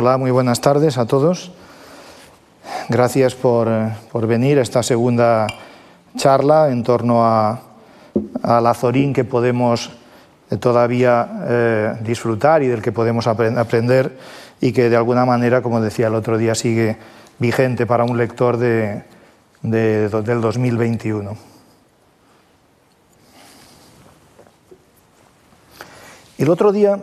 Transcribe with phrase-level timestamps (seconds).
[0.00, 1.50] Hola, muy buenas tardes a todos.
[2.88, 3.68] Gracias por,
[4.12, 5.48] por venir a esta segunda
[6.16, 7.60] charla en torno a,
[8.40, 9.90] al azorín que podemos
[10.52, 14.16] eh, todavía eh, disfrutar y del que podemos aprender
[14.60, 16.96] y que de alguna manera, como decía el otro día, sigue
[17.40, 19.02] vigente para un lector de,
[19.62, 21.36] de, del 2021.
[26.38, 27.00] El otro día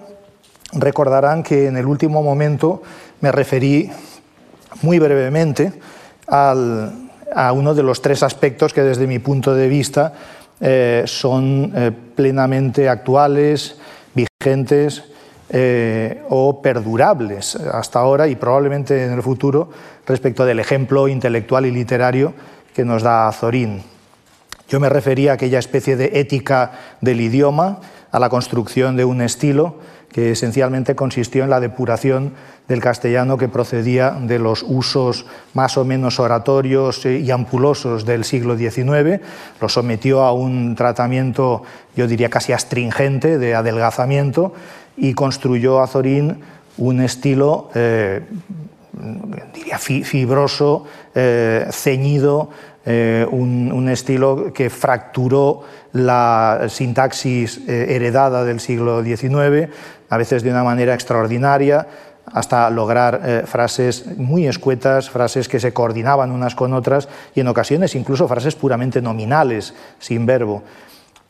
[0.75, 2.83] recordarán que en el último momento
[3.21, 3.89] me referí
[4.81, 5.73] muy brevemente
[6.27, 10.13] a uno de los tres aspectos que desde mi punto de vista
[10.61, 13.75] eh, son eh, plenamente actuales,
[14.13, 15.03] vigentes
[15.49, 19.69] eh, o perdurables hasta ahora y probablemente en el futuro
[20.07, 22.33] respecto del ejemplo intelectual y literario
[22.73, 23.83] que nos da Zorín.
[24.69, 27.79] Yo me refería a aquella especie de ética del idioma,
[28.11, 29.75] a la construcción de un estilo
[30.15, 32.31] que esencialmente consistió en la depuración
[32.69, 38.55] del castellano que procedía de los usos más o menos oratorios y ampulosos del siglo
[38.57, 39.19] XIX,
[39.59, 41.63] lo sometió a un tratamiento,
[41.97, 44.53] yo diría casi astringente, de adelgazamiento,
[44.95, 46.39] y construyó a Zorín
[46.77, 48.21] un estilo, eh,
[49.53, 52.51] diría, fibroso, eh, ceñido,
[52.85, 59.69] eh, un, estilo que fracturó la sintaxis heredada del siglo XIX,
[60.09, 61.87] a veces de una manera extraordinaria,
[62.31, 67.47] hasta lograr eh, frases muy escuetas, frases que se coordinaban unas con otras y en
[67.47, 70.63] ocasiones incluso frases puramente nominales, sin verbo.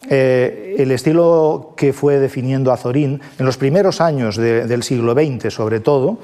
[0.08, 5.52] Eh, el estilo que fue definiendo Azorín en los primeros años de, del siglo XX,
[5.54, 6.20] sobre todo,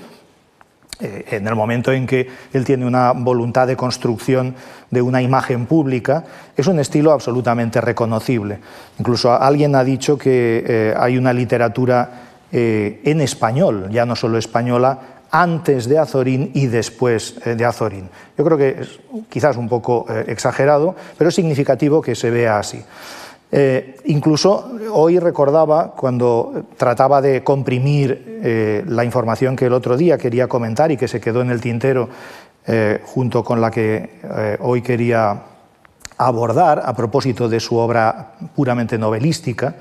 [1.01, 4.55] eh, en el momento en que él tiene una voluntad de construcción
[4.89, 6.23] de una imagen pública,
[6.55, 8.59] es un estilo absolutamente reconocible.
[8.99, 12.09] Incluso alguien ha dicho que eh, hay una literatura
[12.51, 14.99] eh, en español, ya no solo española,
[15.31, 18.09] antes de Azorín y después de Azorín.
[18.37, 22.83] Yo creo que es quizás un poco exagerado, pero es significativo que se vea así.
[24.05, 30.91] Incluso hoy recordaba, cuando trataba de comprimir la información que el otro día quería comentar
[30.91, 32.07] y que se quedó en el tintero
[33.03, 35.43] junto con la que hoy quería
[36.17, 39.75] abordar a propósito de su obra puramente novelística,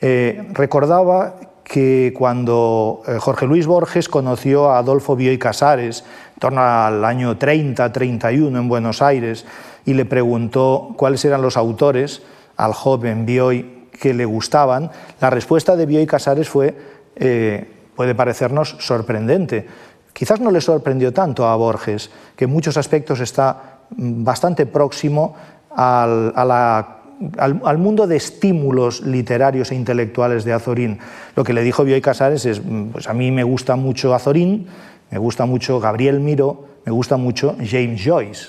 [0.00, 1.34] recordaba
[1.72, 7.38] que cuando eh, Jorge Luis Borges conoció a Adolfo Bioy Casares, en torno al año
[7.38, 9.46] 30-31 en Buenos Aires,
[9.84, 12.22] y le preguntó cuáles eran los autores
[12.62, 14.90] al joven Bioy que le gustaban,
[15.20, 16.74] la respuesta de Bioy Casares fue,
[17.16, 19.66] eh, puede parecernos sorprendente.
[20.12, 25.34] Quizás no le sorprendió tanto a Borges, que en muchos aspectos está mm, bastante próximo
[25.70, 26.32] al,
[27.78, 30.98] mundo de estímulos literarios e intelectuales de Azorín.
[31.34, 32.62] Lo que le dijo Bioy Casares es,
[32.92, 34.68] pues a mí me gusta mucho Azorín,
[35.10, 38.48] me gusta mucho Gabriel Miro, me gusta mucho James Joyce,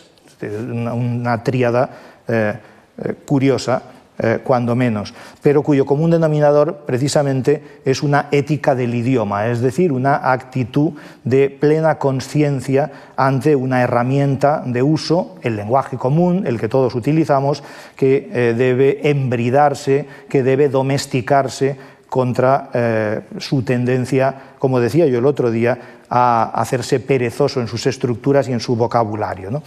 [0.72, 1.90] una, tríada
[2.28, 2.54] eh,
[2.98, 9.48] eh, curiosa eh, cuando menos, pero cuyo común denominador precisamente es una ética del idioma,
[9.48, 10.94] es decir, una actitud
[11.24, 17.64] de plena conciencia ante una herramienta de uso, el lenguaje común, el que todos utilizamos,
[17.96, 25.26] que eh, debe embridarse, que debe domesticarse contra eh, su tendencia, como decía yo el
[25.26, 29.50] otro día, a hacerse perezoso en sus estructuras y en su vocabulario.
[29.50, 29.64] ¿no?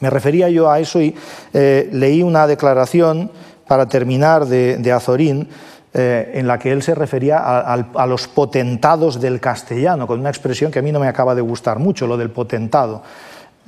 [0.00, 1.14] Me refería yo a eso y
[1.52, 3.30] eh, leí una declaración
[3.66, 5.48] para terminar de, Azorín
[5.92, 10.70] eh, en la que él se refería a, los potentados del castellano, con una expresión
[10.70, 13.02] que a mí no me acaba de gustar mucho, lo del potentado,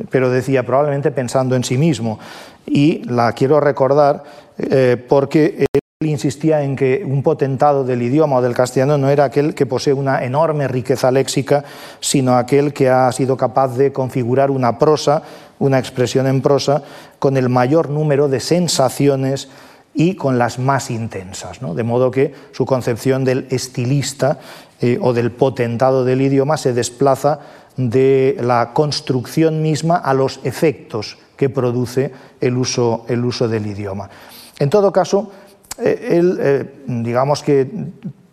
[0.08, 2.18] pero decía probablemente pensando en sí mismo.
[2.66, 4.22] Y la quiero recordar
[4.56, 9.24] eh, porque él insistía en que un potentado del idioma o del castellano no era
[9.24, 11.64] aquel que posee una enorme riqueza léxica,
[12.00, 15.22] sino aquel que ha sido capaz de configurar una prosa
[15.60, 16.82] una expresión en prosa
[17.21, 19.48] con el mayor número de sensaciones
[19.94, 24.38] y con las más intensas, de modo que su concepción del estilista
[24.81, 27.41] eh, o del potentado del idioma se desplaza
[27.76, 34.10] de la construcción misma a los efectos que produce el uso, el uso del idioma.
[34.59, 35.30] En todo caso,
[35.78, 37.71] eh, él, eh, digamos que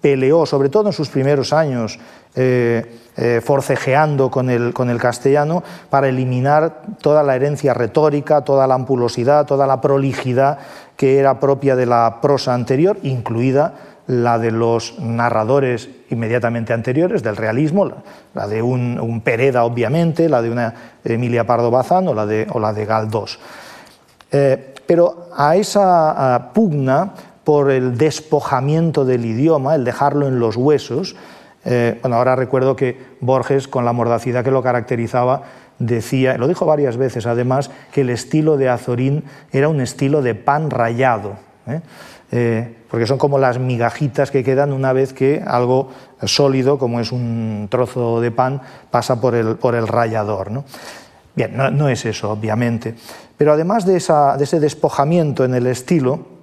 [0.07, 1.99] peleó, sobre todo en sus primeros años,
[2.33, 8.67] eh, eh, forcejeando con el, con el castellano para eliminar toda la herencia retórica, toda
[8.67, 10.59] la ampulosidad, toda la prolijidad
[10.95, 13.73] que era propia de la prosa anterior, incluida
[14.07, 17.91] la de los narradores inmediatamente anteriores, del realismo,
[18.33, 20.73] la de un, Pereda, obviamente, la de una
[21.03, 23.39] Emilia Pardo Bazán o la de, o la de Galdós.
[24.31, 27.11] Eh, pero a esa pugna
[27.47, 31.15] por el despojamiento del idioma, el dejarlo en los huesos,
[31.69, 35.43] Eh, bueno, ahora recuerdo que Borges, con la mordacidad que lo caracterizaba,
[35.79, 40.35] decía, lo dijo varias veces además, que el estilo de Azorín era un estilo de
[40.35, 41.35] pan rayado,
[41.67, 41.81] ¿eh?
[42.31, 45.89] Eh, porque son como las migajitas que quedan una vez que algo
[46.23, 48.61] sólido, como es un trozo de pan,
[48.91, 50.51] pasa por el, por el rallador.
[50.51, 50.65] ¿no?
[51.35, 52.95] Bien, no, es eso, obviamente.
[53.37, 56.36] Pero además de, ese despojamiento en el estilo,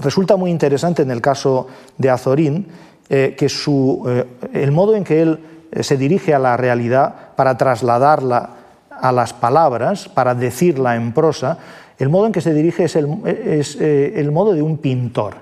[0.00, 1.66] resulta muy interesante en el caso
[1.98, 2.66] de Azorín
[3.08, 3.46] eh, que
[4.52, 5.40] el modo en que él
[5.80, 8.50] se dirige a la realidad para trasladarla
[8.90, 11.58] a las palabras, para decirla en prosa,
[11.98, 15.34] el modo en que se dirige es el, eh, modo de un pintor.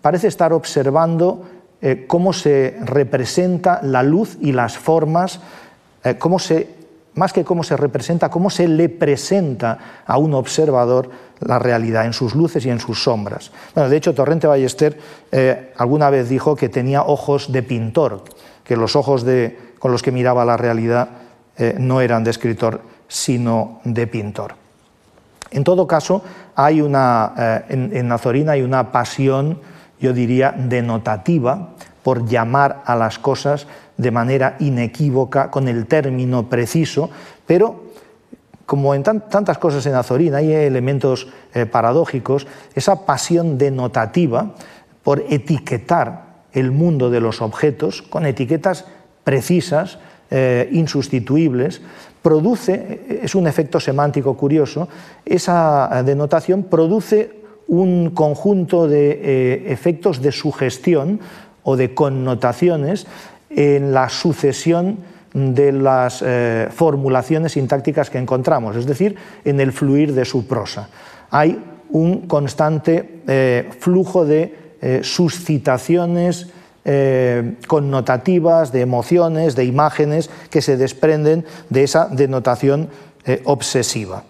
[0.00, 1.42] Parece estar observando
[1.80, 5.40] eh, cómo se representa la luz y las formas,
[6.02, 6.68] eh, cómo se,
[7.14, 12.12] más que cómo se representa, cómo se le presenta a un observador la realidad en
[12.12, 13.52] sus luces y en sus sombras.
[13.74, 14.98] Bueno, de hecho, Torrente Ballester
[15.76, 18.24] alguna vez dijo que tenía ojos de pintor,
[18.64, 19.24] que los ojos
[19.78, 21.08] con los que miraba la realidad
[21.56, 24.54] eh, no eran de escritor, sino de pintor.
[25.52, 26.22] En todo caso,
[26.56, 29.60] hay una, eh, en, en Nazorina hay una pasión,
[30.00, 37.10] yo diría, denotativa por llamar a las cosas de manera inequívoca, con el término preciso,
[37.46, 37.84] pero
[38.66, 44.54] como en tantas cosas en Azorina hay elementos eh, paradójicos, esa pasión denotativa
[45.02, 48.86] por etiquetar el mundo de los objetos con etiquetas
[49.22, 49.98] precisas,
[50.30, 51.82] eh, insustituibles,
[52.22, 54.88] produce, es un efecto semántico curioso,
[55.26, 61.20] esa denotación produce un conjunto de eh, efectos de sugestión
[61.62, 63.06] o de connotaciones
[63.56, 64.98] en la sucesión
[65.32, 70.88] de las eh, formulaciones sintácticas que encontramos, es decir, en el fluir de su prosa.
[71.30, 73.22] Hay un constante
[73.80, 76.48] flujo de suscitaciones,
[76.86, 82.90] eh, connotativas, de emociones, de imágenes que se desprenden de esa denotación
[83.24, 84.24] eh, obsesiva.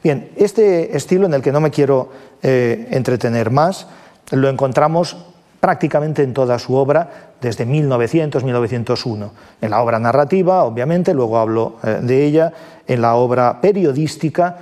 [0.00, 2.08] Bien, este estilo en el que no me quiero
[2.40, 3.88] eh, entretener más,
[4.30, 5.16] lo encontramos
[5.60, 7.08] prácticamente en toda su obra
[7.40, 9.30] desde 1900-1901.
[9.60, 12.52] En la obra narrativa, obviamente, luego hablo de ella,
[12.86, 14.56] en la obra periodística,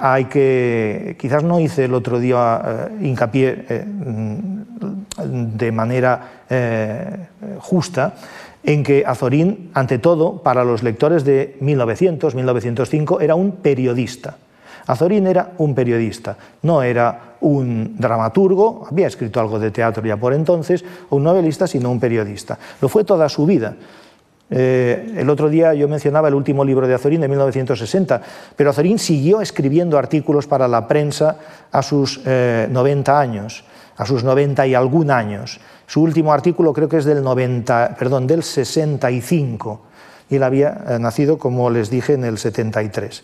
[0.00, 3.66] hay que, quizás no hice el otro día hincapié
[5.26, 7.26] de manera eh,
[7.58, 8.14] justa
[8.62, 14.36] en que Azorín, ante todo, para los lectores de 1900, 1905, era un periodista.
[14.86, 20.34] Azorín era un periodista, no era un dramaturgo, había escrito algo de teatro ya por
[20.34, 22.58] entonces, o un novelista, sino un periodista.
[22.80, 23.74] Lo fue toda su vida.
[24.52, 28.20] Eh, el otro día yo mencionaba el último libro de Azorín de 1960,
[28.56, 31.36] pero Azorín siguió escribiendo artículos para la prensa
[31.70, 33.64] a sus 90 eh, años
[34.00, 35.60] a sus 90 y algún años.
[35.86, 39.82] Su último artículo creo que es del, 90, perdón, del 65
[40.30, 43.22] y él había eh, nacido, como les dije, en el 73.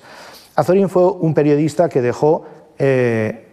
[0.56, 2.44] Azorín fue un periodista que dejó
[2.78, 3.46] eh,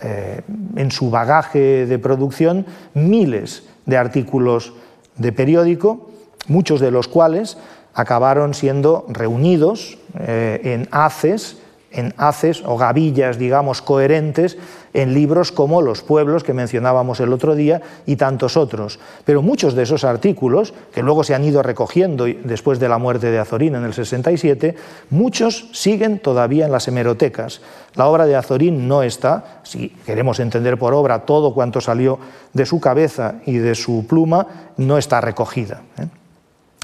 [0.00, 0.40] eh,
[0.76, 2.64] en su bagaje de producción
[2.94, 4.72] miles de artículos
[5.16, 6.10] de periódico,
[6.46, 7.58] muchos de los cuales
[7.92, 11.58] acabaron siendo reunidos en haces
[11.90, 14.58] en haces o gavillas, digamos, coherentes
[14.94, 18.98] en libros como Los pueblos que mencionábamos el otro día y tantos otros.
[19.24, 23.30] Pero muchos de esos artículos, que luego se han ido recogiendo después de la muerte
[23.30, 24.74] de Azorín en el 67,
[25.10, 27.60] muchos siguen todavía en las hemerotecas.
[27.94, 32.18] La obra de Azorín no está, si queremos entender por obra todo cuanto salió
[32.52, 35.82] de su cabeza y de su pluma, no está recogida.
[35.98, 36.06] ¿eh?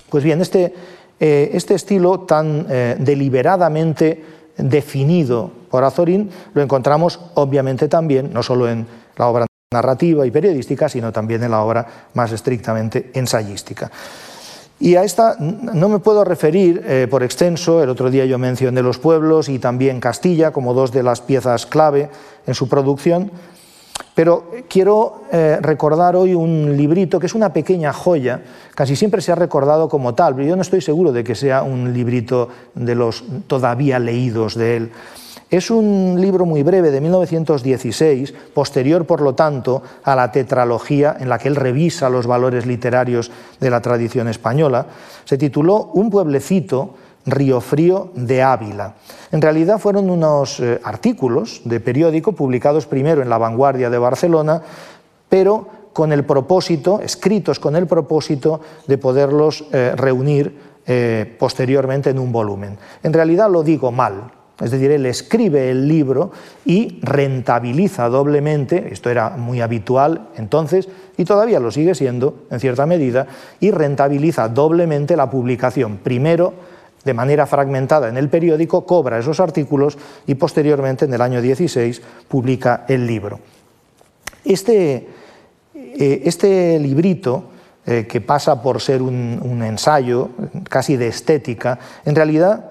[0.09, 0.73] Pues bien, este,
[1.19, 8.69] eh, este estilo tan eh, deliberadamente definido por Azorín lo encontramos obviamente también, no solo
[8.69, 13.91] en la obra narrativa y periodística, sino también en la obra más estrictamente ensayística.
[14.81, 18.83] Y a esta no me puedo referir eh, por extenso, el otro día yo mencioné
[18.83, 22.11] los pueblos y también Castilla como dos de las piezas clave
[22.47, 23.31] en su producción,
[24.15, 28.43] pero quiero eh, recordar hoy un librito que es una pequeña joya,
[28.75, 31.63] casi siempre se ha recordado como tal, pero yo no estoy seguro de que sea
[31.63, 34.93] un librito de los todavía leídos de él.
[35.51, 41.29] Es un libro muy breve de 1916, posterior, por lo tanto, a la tetralogía en
[41.29, 44.87] la que él revisa los valores literarios de la tradición española.
[45.25, 46.95] Se tituló Un pueblecito
[47.27, 48.95] Río Frío de Ávila.
[49.33, 54.63] En realidad fueron unos eh, artículos de periódico publicados primero en La Vanguardia de Barcelona,
[55.29, 62.19] pero con el propósito, escritos con el propósito de poderlos eh, reunir eh, posteriormente en
[62.19, 62.77] un volumen.
[63.03, 66.31] En realidad lo digo mal, es decir, él escribe el libro
[66.65, 72.87] y rentabiliza doblemente, esto era muy habitual entonces y todavía lo sigue siendo en cierta
[72.87, 73.27] medida,
[73.61, 75.99] y rentabiliza doblemente la publicación.
[75.99, 76.55] Primero,
[77.05, 82.03] de manera fragmentada en el periódico, cobra esos artículos y posteriormente, en el año 16,
[82.29, 83.41] publica el libro.
[84.45, 85.09] Este,
[85.75, 87.51] eh, este librito,
[87.87, 90.31] eh, que pasa por ser un, ensayo
[90.69, 92.71] casi de estética, en realidad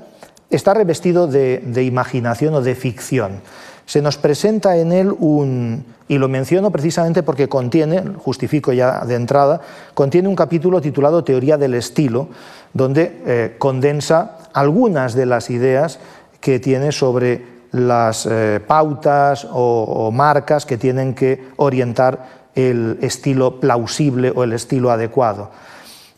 [0.50, 3.42] está revestido de, imaginación o de ficción.
[3.86, 9.16] Se nos presenta en él un, y lo menciono precisamente porque contiene, justifico ya de
[9.16, 9.62] entrada,
[9.94, 12.28] contiene un capítulo titulado Teoría del Estilo,
[12.74, 16.00] donde eh, condensa algunas de las ideas
[16.40, 24.32] que tiene sobre las eh, pautas o, marcas que tienen que orientar el estilo plausible
[24.34, 25.50] o el estilo adecuado.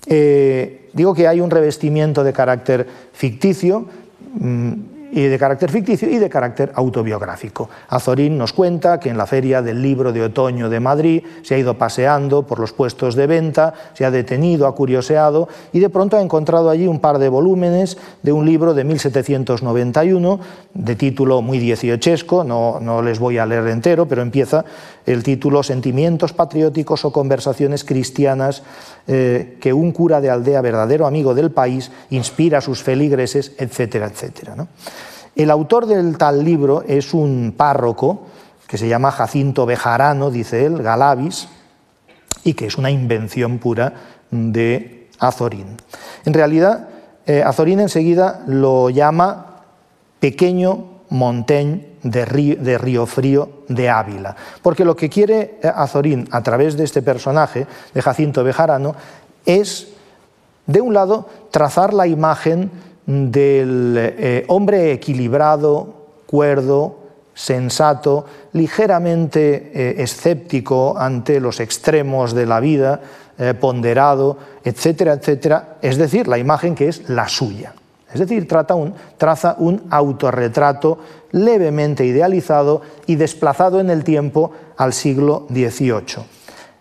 [0.08, 3.86] Eh, digo que hay un revestimiento de carácter ficticio,
[4.34, 4.74] mm,
[5.12, 7.70] y de carácter ficticio y de carácter autobiográfico.
[7.90, 11.58] Azorín nos cuenta que en la feria del libro de otoño de Madrid se ha
[11.58, 16.18] ido paseando por los puestos de venta, se ha detenido, ha curioseado y de pronto
[16.18, 20.40] ha encontrado allí un par de volúmenes de un libro de 1791
[20.74, 24.66] de título muy dieciochesco, no, no les voy a leer entero, pero empieza
[25.06, 28.64] el título Sentimientos patrióticos o conversaciones cristianas
[29.08, 34.08] eh, que un cura de aldea verdadero amigo del país inspira a sus feligreses, etcétera,
[34.08, 34.56] etcétera.
[35.36, 38.22] El autor del tal libro es un párroco
[38.68, 41.48] que se llama Jacinto Bejarano, dice él, Galavis,
[42.44, 43.94] y que es una invención pura
[44.32, 45.78] de Azorín.
[46.26, 46.88] En realidad,
[47.26, 49.64] eh, Azorín enseguida lo llama
[50.20, 52.26] pequeño Montaigne de
[52.78, 54.36] Río, Frío de Ávila.
[54.62, 58.96] Porque lo que quiere eh, Azorín a través de este personaje, de Jacinto Bejarano,
[59.46, 59.90] es,
[60.66, 62.72] de un lado, trazar la imagen
[63.06, 65.94] del eh, hombre equilibrado,
[66.26, 67.00] cuerdo,
[67.34, 73.02] sensato, ligeramente eh, escéptico ante los extremos de la vida,
[73.38, 77.74] eh, ponderado, etcétera, etcétera, es decir, la imagen que es la suya.
[78.12, 81.00] Es decir, un, traza un autorretrato
[81.32, 86.24] levemente idealizado y desplazado en el tiempo al siglo XVIII.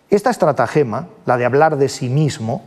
[0.09, 2.63] Esta estratagema, la de hablar de sí mismo,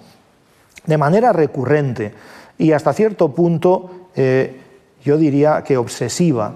[0.84, 2.12] de manera recurrente,
[2.58, 4.60] y hasta cierto punto, eh,
[5.02, 6.54] yo diría que obsesiva,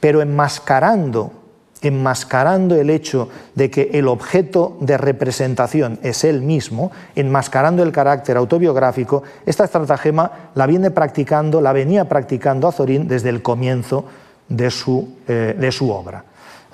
[0.00, 1.32] pero enmascarando,
[1.80, 8.36] enmascarando el hecho de que el objeto de representación es él mismo, enmascarando el carácter
[8.36, 14.04] autobiográfico, esta estratagema la viene practicando, la venía practicando Azorín desde el comienzo
[14.48, 16.24] de su, eh, de su obra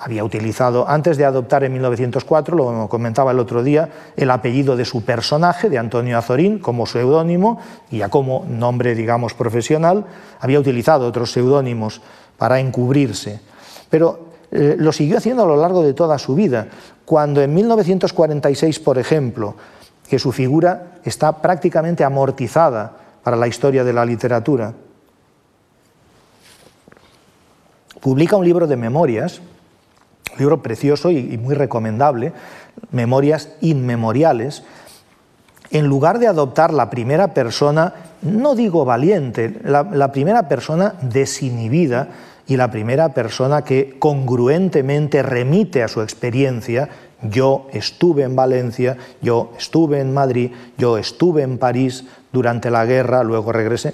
[0.03, 4.83] había utilizado, antes de adoptar en 1904, lo comentaba el otro día, el apellido de
[4.83, 7.59] su personaje, de Antonio Azorín, como seudónimo
[7.91, 10.05] y ya como nombre, digamos, profesional.
[10.39, 12.01] Había utilizado otros seudónimos
[12.35, 13.41] para encubrirse,
[13.91, 16.67] pero eh, lo siguió haciendo a lo largo de toda su vida.
[17.05, 19.53] Cuando en 1946, por ejemplo,
[20.09, 22.91] que su figura está prácticamente amortizada
[23.21, 24.73] para la historia de la literatura,
[27.99, 29.41] publica un libro de memorias
[30.37, 32.33] libro precioso y, muy recomendable,
[32.91, 34.63] Memorias Inmemoriales,
[35.71, 42.09] en lugar de adoptar la primera persona, no digo valiente, la, primera persona desinhibida
[42.45, 46.89] y la primera persona que congruentemente remite a su experiencia,
[47.21, 53.23] yo estuve en Valencia, yo estuve en Madrid, yo estuve en París durante la guerra,
[53.23, 53.93] luego regresé,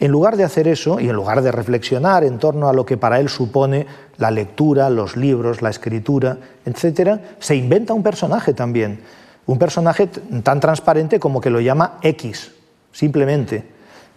[0.00, 2.96] en lugar de hacer eso y en lugar de reflexionar en torno a lo que
[2.96, 3.86] para él supone
[4.18, 9.00] la lectura, los libros, la escritura, etc., se inventa un personaje también.
[9.46, 10.08] Un personaje
[10.42, 12.52] tan transparente como que lo llama X,
[12.92, 13.72] simplemente.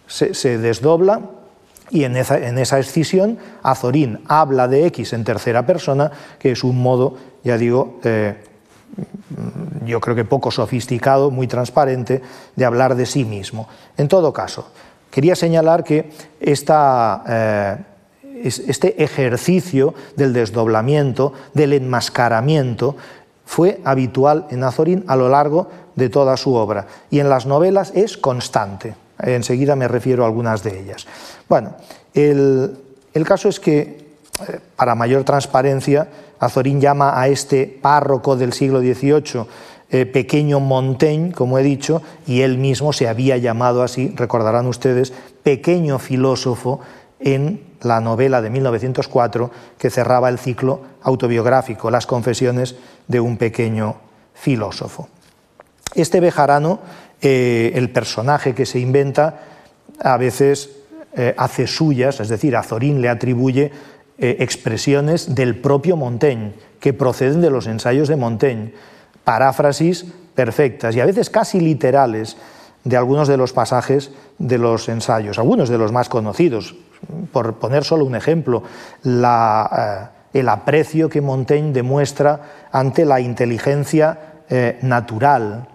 [0.06, 1.20] Se, desdobla
[1.90, 6.64] y en esa, en esa, escisión Azorín habla de X en tercera persona, que es
[6.64, 8.36] un modo, ya digo, eh,
[9.84, 12.22] yo creo que poco sofisticado, muy transparente,
[12.56, 13.68] de hablar de sí mismo.
[13.96, 14.70] En todo caso,
[15.10, 16.10] Quería señalar que
[16.40, 17.76] eh,
[18.40, 22.96] este ejercicio del desdoblamiento, del enmascaramiento,
[23.44, 27.92] fue habitual en Azorín a lo largo de toda su obra y en las novelas
[27.94, 28.94] es constante.
[29.18, 31.06] Enseguida me refiero a algunas de ellas.
[31.48, 31.74] Bueno,
[32.14, 32.76] el,
[33.24, 33.80] caso es que,
[34.46, 39.46] eh, para mayor transparencia, Azorín llama a este párroco del siglo XVIII
[39.90, 45.14] eh, pequeño Montaigne, como he dicho, y él mismo se había llamado así, recordarán ustedes,
[45.42, 46.80] pequeño filósofo
[47.20, 52.76] en la novela de 1904 que cerraba el ciclo autobiográfico, Las confesiones
[53.06, 53.96] de un pequeño
[54.34, 55.08] filósofo.
[55.94, 56.80] Este Bejarano,
[57.22, 59.40] eh, el personaje que se inventa,
[60.00, 60.68] a veces
[61.14, 63.72] eh, hace suyas, es decir, Azorín le atribuye
[64.20, 68.72] expresiones del propio Montaigne, que proceden de los ensayos de Montaigne,
[69.28, 72.38] paráfrasis perfectas y a veces casi literales
[72.82, 76.76] de algunos de los pasajes de los ensayos, algunos de los más conocidos.
[77.30, 78.62] Por poner solo un ejemplo,
[79.04, 84.18] eh, el aprecio que Montaigne demuestra ante la inteligencia
[84.80, 85.68] natural,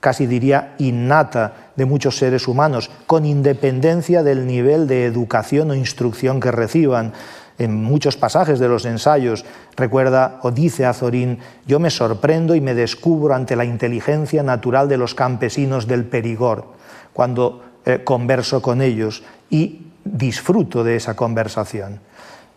[0.00, 6.40] casi diría innata de muchos seres humanos, con independencia del nivel de educación o instrucción
[6.40, 7.12] que reciban.
[7.58, 9.44] En muchos pasajes de los ensayos
[9.76, 14.98] recuerda o dice Azorín, yo me sorprendo y me descubro ante la inteligencia natural de
[14.98, 16.64] los campesinos del Perigord,
[17.12, 22.00] cuando eh, converso con ellos y disfruto de esa conversación.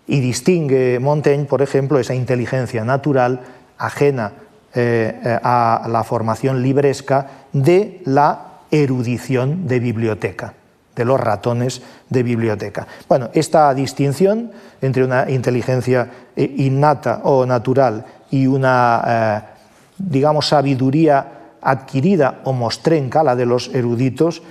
[0.07, 3.41] Y distingue Montaigne, por ejemplo, esa inteligencia natural
[3.77, 4.33] ajena
[4.73, 10.53] eh, eh, a la formación libresca de la erudición de biblioteca,
[10.97, 12.87] de los ratones de biblioteca.
[13.07, 14.51] Bueno, esta distinción
[14.81, 19.45] entre una inteligencia eh, innata o natural y una,
[19.97, 24.41] digamos, sabiduría adquirida o mostrenca, la de los eruditos,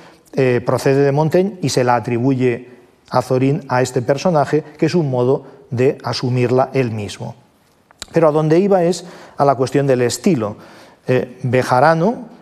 [0.64, 2.70] procede de Montaigne y se la atribuye
[3.10, 7.34] a Zorín a este personaje, que es un modo de asumirla él mismo.
[8.12, 9.04] Pero a donde iba es
[9.36, 10.56] a la cuestión del estilo.
[11.06, 12.35] Eh, Bejarano,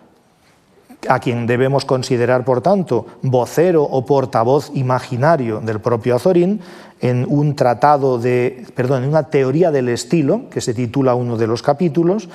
[1.09, 6.61] a quien debemos considerar, por tanto, vocero o portavoz imaginario del propio Azorín,
[7.01, 11.47] en un tratado de, perdón, en una teoría del estilo, que se titula uno de
[11.47, 12.29] los capítulos,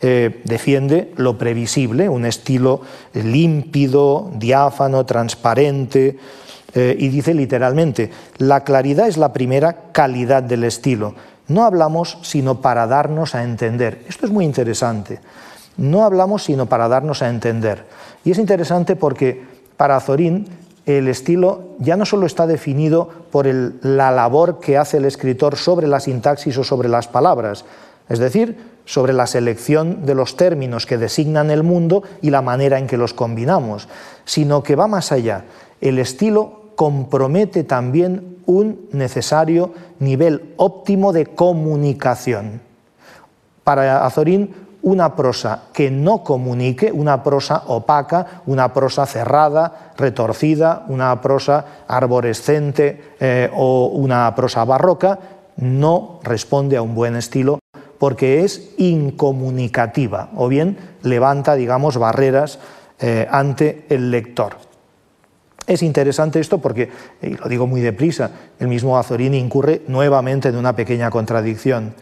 [0.00, 2.82] eh, defiende lo previsible, un estilo
[3.14, 6.18] límpido, diáfano, transparente,
[6.74, 11.14] eh, y dice literalmente, la claridad es la primera calidad del estilo
[11.50, 14.04] no hablamos sino para darnos a entender.
[14.08, 15.20] Esto es muy interesante.
[15.76, 17.86] No hablamos sino para darnos a entender.
[18.24, 19.42] Y es interesante porque
[19.76, 20.46] para Azorín
[20.86, 25.86] el estilo ya no solo está definido por la labor que hace el escritor sobre
[25.86, 27.64] la sintaxis o sobre las palabras,
[28.08, 32.78] es decir, sobre la selección de los términos que designan el mundo y la manera
[32.78, 33.88] en que los combinamos,
[34.24, 35.44] sino que va más allá.
[35.80, 42.60] El estilo compromete también un necesario nivel óptimo de comunicación.
[43.62, 51.20] Para Azorín, una prosa que no comunique, una prosa opaca, una prosa cerrada, retorcida, una
[51.20, 55.18] prosa arborescente eh, o una prosa barroca,
[55.56, 57.58] no responde a un buen estilo
[57.98, 62.58] porque es incomunicativa o bien levanta, digamos, barreras
[62.98, 64.56] eh, ante el lector.
[65.66, 66.90] Es interesante esto porque,
[67.22, 71.94] y lo digo muy deprisa, el mismo Azorín incurre nuevamente en una pequeña contradicción.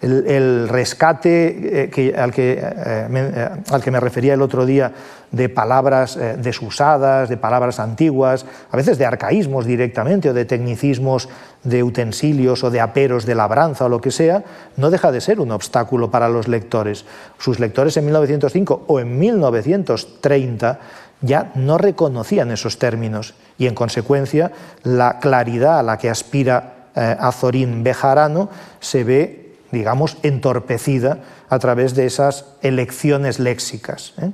[0.00, 4.92] El, rescate eh, al, que, eh, me, eh, al, que, me, refería el otro día
[5.30, 11.28] de palabras desusadas, de palabras antiguas, a veces de arcaísmos directamente o de tecnicismos
[11.64, 14.44] de utensilios o de aperos de labranza o lo que sea,
[14.76, 17.04] no deja de ser un obstáculo para los lectores.
[17.38, 20.78] Sus lectores en 1905 o en 1930
[21.20, 24.52] ya no reconocían esos términos y en consecuencia
[24.82, 28.48] la claridad a la que aspira Azorín Bejarano
[28.80, 29.43] se ve,
[29.74, 31.18] digamos, entorpecida
[31.50, 34.14] a través de esas elecciones léxicas.
[34.22, 34.32] ¿eh?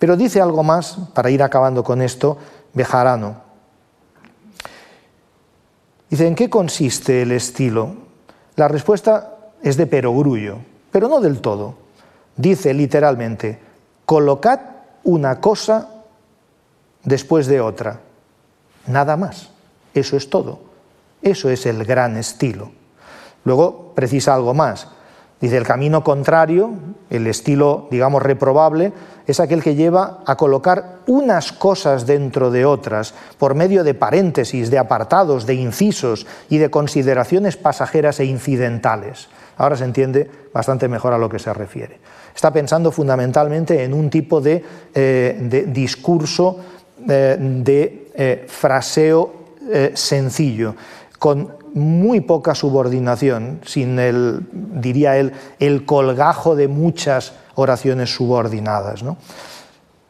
[0.00, 2.36] Pero dice algo más, para ir acabando con esto,
[2.72, 3.42] Bejarano.
[6.10, 7.94] Dice, ¿en qué consiste el estilo?
[8.56, 10.58] La respuesta es de perogrullo,
[10.90, 11.76] pero no del todo.
[12.36, 13.60] Dice literalmente,
[14.04, 14.60] colocad
[15.04, 15.88] una cosa
[17.04, 18.00] después de otra.
[18.86, 19.50] Nada más.
[19.94, 20.60] Eso es todo.
[21.22, 22.72] Eso es el gran estilo.
[23.44, 24.88] Luego precisa algo más.
[25.40, 26.70] Dice, el camino contrario,
[27.10, 28.92] el estilo, digamos, reprobable,
[29.26, 34.70] es aquel que lleva a colocar unas cosas dentro de otras por medio de paréntesis,
[34.70, 39.28] de apartados, de incisos y de consideraciones pasajeras e incidentales.
[39.58, 42.00] Ahora se entiende bastante mejor a lo que se refiere.
[42.34, 46.58] Está pensando fundamentalmente en un tipo de, eh, discurso
[47.06, 49.44] eh, de eh, fraseo
[49.94, 50.74] sencillo,
[51.18, 59.04] con muy poca subordinación, sin el, diría él, el colgajo de muchas oraciones subordinadas.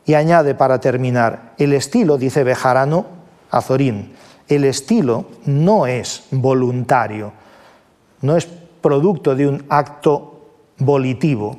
[0.06, 3.06] Y añade para terminar, el estilo, dice Bejarano
[3.50, 4.12] Azorín,
[4.48, 7.32] el estilo no es voluntario,
[8.20, 10.42] no es producto de un acto
[10.78, 11.58] volitivo.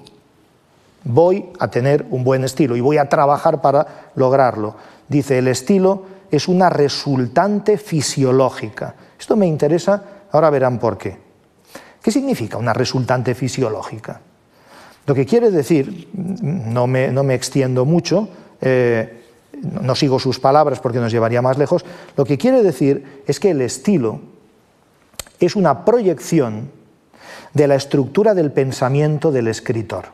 [1.04, 4.76] Voy a tener un buen estilo y voy a trabajar para lograrlo
[5.08, 8.96] Dice, el estilo es una resultante fisiológica.
[9.20, 11.18] Esto me interesa, ahora verán por qué.
[12.02, 14.22] ¿Qué significa una resultante fisiológica?
[15.06, 18.28] Lo que quiere decir, no me, extiendo mucho,
[18.62, 19.24] eh,
[19.62, 21.86] no sigo sus palabras porque nos llevaría más lejos,
[22.18, 24.20] lo que quiere decir es que el estilo
[25.40, 26.72] es una proyección
[27.54, 30.06] de la estructura del pensamiento del escritor.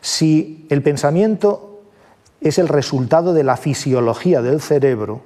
[0.00, 1.82] Si el pensamiento
[2.40, 5.22] es el resultado de la fisiología del cerebro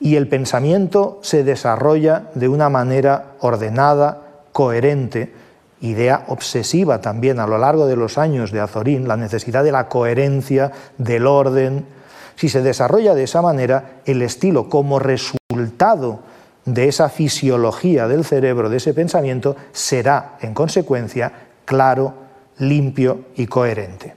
[0.00, 5.32] y el pensamiento se desarrolla de una manera ordenada, coherente,
[5.80, 9.88] idea obsesiva también a lo largo de los años de Azorín, la necesidad de la
[9.88, 11.86] coherencia, del orden.
[12.36, 16.20] Si se desarrolla de esa manera, el estilo como resultado
[16.64, 21.32] de esa fisiología del cerebro, de ese pensamiento, será, en consecuencia,
[21.64, 22.14] claro,
[22.58, 24.14] limpio y coherente.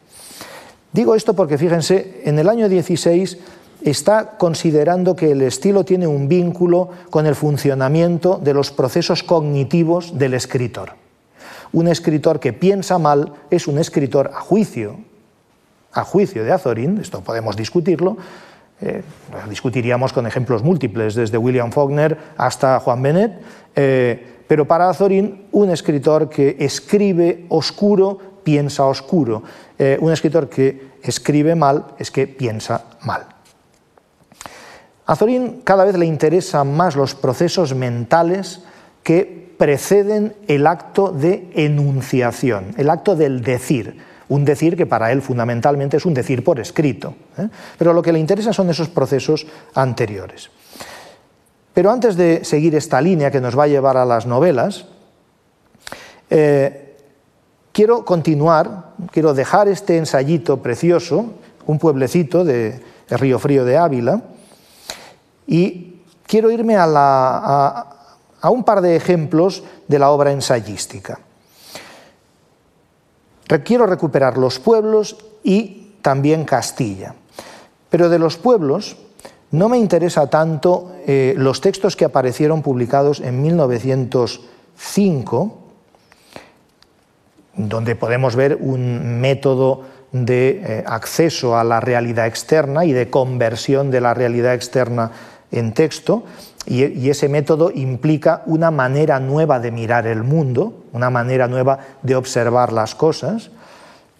[0.92, 3.38] Digo esto porque, fíjense, en el año 16
[3.84, 10.18] está considerando que el estilo tiene un vínculo con el funcionamiento de los procesos cognitivos
[10.18, 10.94] del escritor.
[11.74, 15.00] Un escritor que piensa mal es un escritor a juicio,
[15.94, 18.18] a juicio de Azorín, esto podemos discutirlo,
[18.82, 19.04] eh,
[19.50, 23.40] discutiríamos con ejemplos múltiples, desde William Faulkner hasta Juan Benet,
[23.76, 29.44] eh, pero para Azorín, un escritor que escribe oscuro piensa oscuro,
[29.78, 33.28] eh, un escritor que escribe mal es que piensa mal.
[35.12, 38.62] A Azorín cada vez le interesan más los procesos mentales
[39.04, 43.98] que preceden el acto de enunciación, el acto del decir,
[44.30, 47.50] un decir que para él fundamentalmente es un decir por escrito, ¿eh?
[47.78, 49.46] pero lo que le interesa son esos procesos
[49.76, 50.50] anteriores.
[51.74, 54.86] Pero antes de seguir esta línea que nos va a llevar a las novelas,
[56.30, 56.96] eh,
[57.74, 61.34] quiero continuar, quiero dejar este ensayito precioso,
[61.66, 64.22] un pueblecito de, Río Frío de Ávila,
[65.52, 67.86] y quiero irme a,
[68.44, 71.20] un par de ejemplos de la obra ensayística.
[73.66, 77.16] Quiero recuperar los pueblos y también Castilla.
[77.90, 78.96] Pero de los pueblos
[79.52, 85.58] no me interesa tanto eh, los textos que aparecieron publicados en 1905,
[87.58, 89.82] donde podemos ver un método
[90.14, 95.12] de eh, acceso a la realidad externa y de conversión de la realidad externa
[95.52, 96.24] en texto,
[96.66, 102.16] y, ese método implica una manera nueva de mirar el mundo, una manera nueva de
[102.16, 103.50] observar las cosas,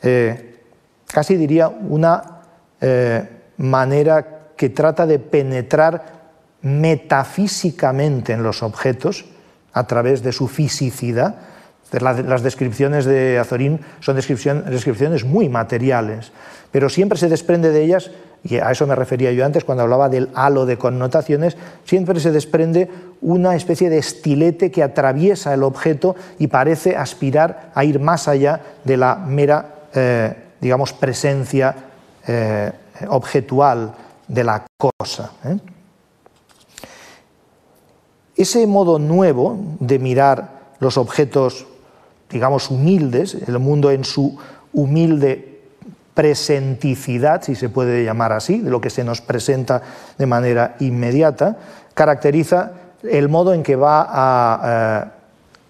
[0.02, 0.60] eh,
[1.08, 2.42] casi diría una
[2.80, 6.22] eh, manera que trata de penetrar
[6.62, 9.26] metafísicamente en los objetos
[9.74, 11.36] a través de su fisicidad.
[11.92, 16.32] Las descripciones de Azorín son descripciones muy materiales,
[16.72, 18.12] pero siempre se desprende de ellas
[18.44, 22.32] y a eso me refería yo antes cuando hablaba del halo de connotaciones, siempre se
[22.32, 22.90] desprende
[23.22, 28.62] una especie de estilete que atraviesa el objeto y parece aspirar a ir más allá
[28.84, 31.76] de la mera, eh, digamos, presencia
[32.28, 32.72] eh,
[33.10, 33.94] objetual
[34.28, 35.32] de la cosa.
[35.46, 35.58] ¿eh?
[38.36, 41.68] Ese modo nuevo de mirar los objetos,
[42.32, 44.36] digamos, humildes, el mundo en su
[44.74, 45.51] humilde
[46.14, 49.82] presenticidad, si se puede llamar así, de lo que se nos presenta
[50.18, 51.58] de manera inmediata,
[51.94, 55.12] caracteriza el modo en que va a eh,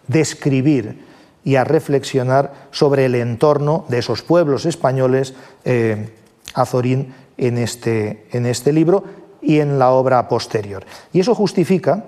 [0.08, 1.06] describir
[1.44, 6.10] y a reflexionar sobre el entorno de esos pueblos españoles, eh,
[6.54, 9.04] Azorín, en este, en este libro
[9.42, 10.84] y en la obra posterior.
[11.14, 12.04] Y eso justifica,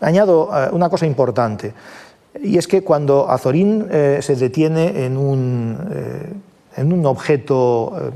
[0.00, 1.74] añado eh, una cosa importante,
[2.42, 6.42] y es que cuando Azorín se detiene en un
[6.76, 8.10] en un objeto eh,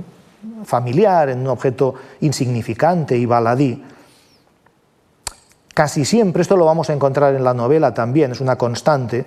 [0.64, 3.83] familiar, en un objeto insignificante y baladí.
[5.75, 9.25] Casi siempre, esto lo vamos a encontrar en la novela también, es una constante,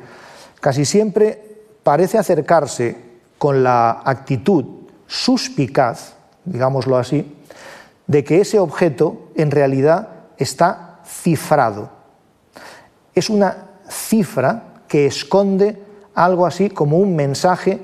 [0.59, 1.41] casi siempre
[1.83, 4.65] parece acercarse con la actitud
[5.07, 6.15] suspicaz,
[6.45, 7.35] digámoslo así,
[8.07, 11.89] de que ese objeto en realidad está cifrado.
[13.15, 15.81] Es una cifra que esconde
[16.13, 17.81] algo así como un mensaje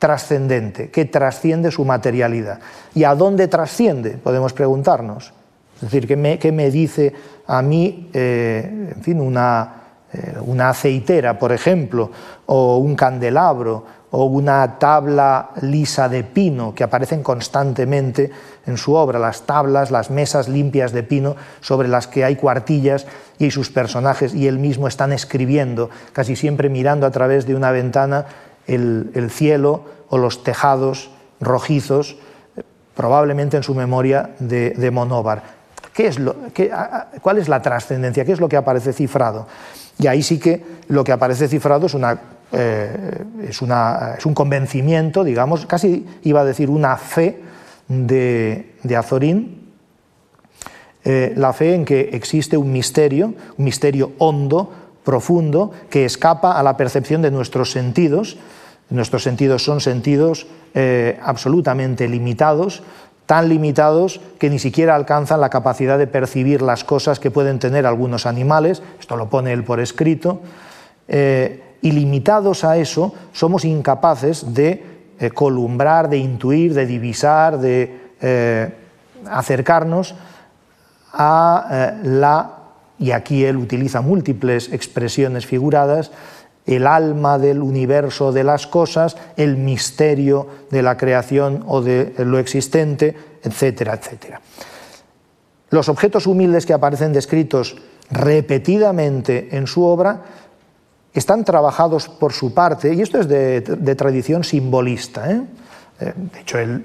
[0.00, 2.58] trascendente, que trasciende su materialidad.
[2.94, 4.12] ¿Y a dónde trasciende?
[4.12, 5.32] Podemos preguntarnos.
[5.76, 6.16] Es decir, ¿qué
[6.52, 7.12] me, dice
[7.46, 9.74] a mí, eh, en fin, una,
[10.12, 12.10] eh, una aceitera, por ejemplo,
[12.46, 18.30] o un candelabro, o una tabla lisa de pino que aparecen constantemente
[18.66, 23.06] en su obra, las tablas, las mesas limpias de pino sobre las que hay cuartillas
[23.38, 27.70] y sus personajes y él mismo están escribiendo, casi siempre mirando a través de una
[27.70, 28.26] ventana
[28.74, 32.16] el, cielo o los tejados rojizos,
[32.94, 35.42] probablemente en su memoria de, Monóvar.
[35.92, 36.36] ¿Qué es lo,
[37.22, 38.24] ¿Cuál es la trascendencia?
[38.24, 39.46] ¿Qué es lo que aparece cifrado?
[39.98, 42.18] Y ahí sí que lo que aparece cifrado es, una,
[42.52, 47.42] eh, es, una, es un convencimiento, digamos, casi iba a decir una fe
[47.88, 49.72] de, Azorín,
[51.04, 54.72] eh, la fe en que existe un misterio, un misterio hondo,
[55.04, 58.36] profundo, que escapa a la percepción de nuestros sentidos.
[58.90, 62.82] Nuestros sentidos son sentidos eh, absolutamente limitados,
[63.30, 67.86] tan limitados que ni siquiera alcanzan la capacidad de percibir las cosas que pueden tener
[67.86, 70.40] algunos animales, esto lo pone él por escrito,
[71.06, 74.82] eh, y limitados a eso somos incapaces de
[75.20, 78.74] eh, columbrar, de intuir, de divisar, de eh,
[79.30, 80.16] acercarnos
[81.12, 82.50] a la,
[82.98, 86.10] y aquí él utiliza múltiples expresiones figuradas,
[86.70, 92.38] el alma del universo de las cosas, el misterio de la creación o de lo
[92.38, 94.40] existente, etcétera, etcétera.
[95.70, 97.76] Los objetos humildes que aparecen descritos
[98.10, 100.22] repetidamente en su obra
[101.12, 105.30] están trabajados por su parte, y esto es de, tradición simbolista.
[105.30, 105.42] ¿eh?
[106.00, 106.84] Eh, de hecho, el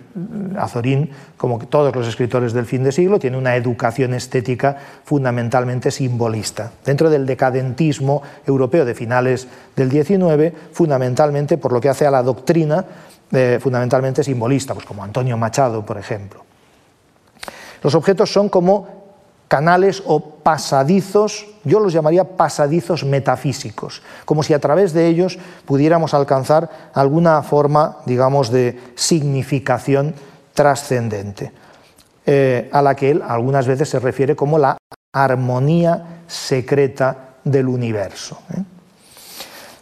[0.57, 6.71] Azorín, como todos los escritores del fin de siglo, tiene una educación estética fundamentalmente simbolista.
[6.83, 12.23] Dentro del decadentismo europeo de finales del XIX, fundamentalmente por lo que hace a la
[12.23, 12.85] doctrina,
[13.31, 16.43] eh, fundamentalmente simbolista, pues como Antonio Machado, por ejemplo.
[17.81, 18.94] Los objetos son como
[19.47, 26.13] canales o pasadizos, yo los llamaría pasadizos metafísicos, como si a través de ellos pudiéramos
[26.13, 30.15] alcanzar alguna forma, digamos, de significación
[30.53, 31.51] trascendente,
[32.25, 34.77] eh, a la que él algunas veces se refiere como la
[35.13, 38.39] armonía secreta del universo.
[38.51, 38.63] ¿eh?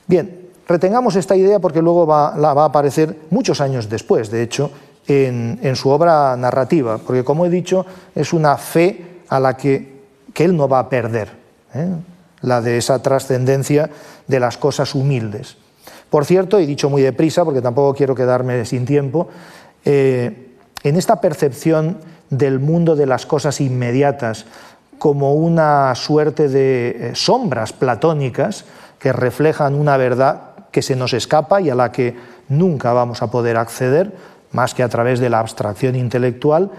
[0.08, 4.44] Bien, retengamos esta idea porque luego va, la va a aparecer muchos años después, de
[4.44, 4.72] hecho,
[5.08, 9.92] en, en su obra narrativa, porque como he dicho, es una fe a la que,
[10.36, 11.30] él no va a perder,
[11.74, 11.90] ¿eh?
[12.42, 13.90] la de esa trascendencia
[14.28, 15.58] de las cosas humildes.
[16.12, 19.30] Por cierto, y dicho muy deprisa, porque tampoco quiero quedarme sin tiempo,
[19.86, 20.52] eh,
[20.84, 21.98] en esta percepción
[22.30, 24.46] del mundo de las cosas inmediatas
[25.00, 28.66] como una suerte de eh, sombras platónicas
[29.00, 32.16] que reflejan una verdad que se nos escapa y a la que
[32.50, 34.12] nunca vamos a poder acceder,
[34.52, 36.70] más que a través de la abstracción intelectual,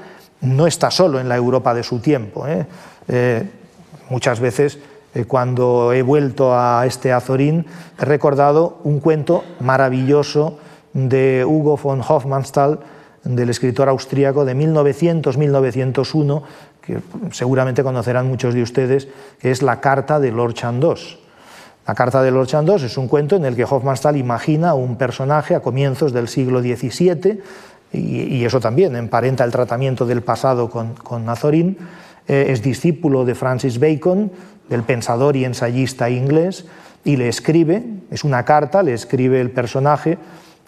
[0.45, 2.47] no está solo en la Europa de su tiempo.
[2.47, 2.67] ¿eh?
[3.09, 3.43] Eh,
[4.11, 4.79] muchas veces
[5.15, 7.67] eh, cuando he vuelto a este Azorín
[7.99, 10.59] he recordado un cuento maravilloso
[10.93, 12.81] de Hugo von Hofmannsthal,
[13.25, 16.43] del escritor austríaco de 1900-1901,
[16.83, 19.09] que seguramente conocerán muchos de ustedes,
[19.41, 21.19] que es La carta de Lord Chandos.
[21.87, 25.55] La carta de Lord Chandos es un cuento en el que Hofmannsthal imagina un personaje
[25.55, 27.43] a comienzos del siglo XVII
[27.95, 33.79] y, eso también emparenta el tratamiento del pasado con, con eh, es discípulo de Francis
[33.79, 34.31] Bacon,
[34.69, 36.67] del pensador y ensayista inglés,
[37.05, 40.19] y le escribe, es una carta, le escribe el personaje,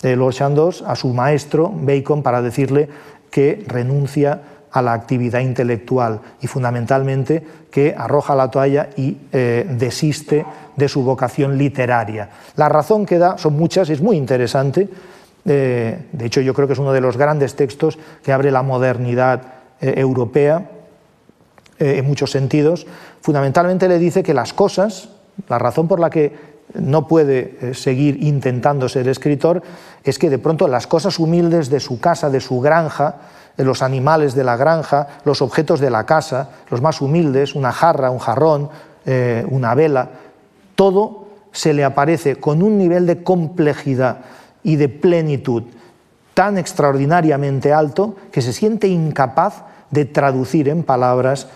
[0.03, 2.89] de Lord Chandos, a su maestro Bacon para decirle
[3.31, 10.45] que renuncia a la actividad intelectual y fundamentalmente que arroja la toalla y eh, desiste
[10.77, 12.29] de su vocación literaria.
[12.57, 14.89] La razón que da son muchas, es muy interesante,
[15.47, 19.43] de hecho, yo creo que es uno de los grandes textos que abre la modernidad
[19.79, 20.71] eh, europea
[21.79, 22.87] eh, en muchos sentidos.
[23.21, 25.11] Fundamentalmente le dice que las cosas,
[25.49, 29.63] la razón por la que no puede eh, seguir intentando ser escritor,
[30.03, 33.17] es que de pronto las cosas humildes de su casa, de su granja,
[33.59, 38.11] los animales de la granja, los objetos de la casa, los más humildes, una jarra,
[38.11, 38.71] un jarrón,
[39.49, 40.11] una vela,
[40.75, 44.19] todo se le aparece con un nivel de complejidad
[44.67, 45.63] y de plenitud
[46.35, 51.47] tan extraordinariamente alto que se siente incapaz de traducir en palabras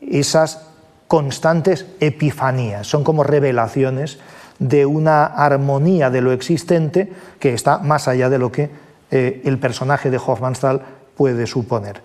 [0.00, 0.62] esas
[1.06, 2.86] constantes epifanías.
[2.86, 4.18] Son como revelaciones
[4.58, 8.70] de una armonía de lo existente que está más allá de lo que
[9.10, 10.80] eh, el personaje de Hofmannsthal
[11.14, 12.00] puede suponer.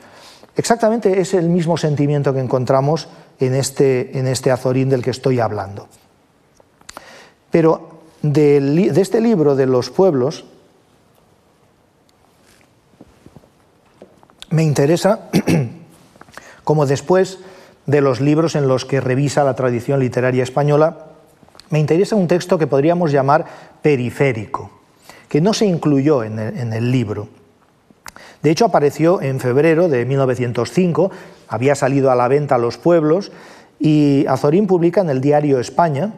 [0.57, 3.07] Exactamente es el mismo sentimiento que encontramos
[3.39, 5.87] en este, en este azorín del que estoy hablando.
[7.49, 10.45] Pero de, este libro de los pueblos,
[14.49, 15.29] me interesa,
[16.63, 17.39] como después
[17.85, 21.07] de los libros en los que revisa la tradición literaria española,
[21.69, 23.45] me interesa un texto que podríamos llamar
[23.81, 24.71] periférico,
[25.29, 27.29] que no se incluyó en el, libro.
[28.43, 31.11] De hecho, apareció en febrero de 1905,
[31.47, 33.31] había salido a la venta los pueblos,
[33.79, 36.13] y Azorín publica en el diario España,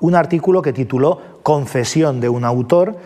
[0.00, 2.96] un artículo que tituló Confesión de un autor.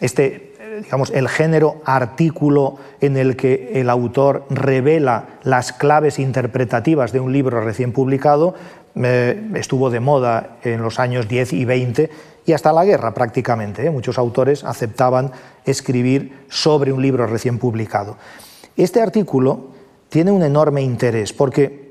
[0.00, 7.12] Este, eh, digamos, el género artículo en el que el autor revela las claves interpretativas
[7.12, 8.54] de un libro recién publicado
[8.94, 12.10] eh, estuvo de moda en los años 10 y 20
[12.44, 13.86] y hasta la guerra prácticamente.
[13.86, 13.90] ¿eh?
[13.90, 15.32] Muchos autores aceptaban
[15.64, 18.16] escribir sobre un libro recién publicado.
[18.76, 19.70] Este artículo
[20.10, 21.81] tiene un enorme interés porque,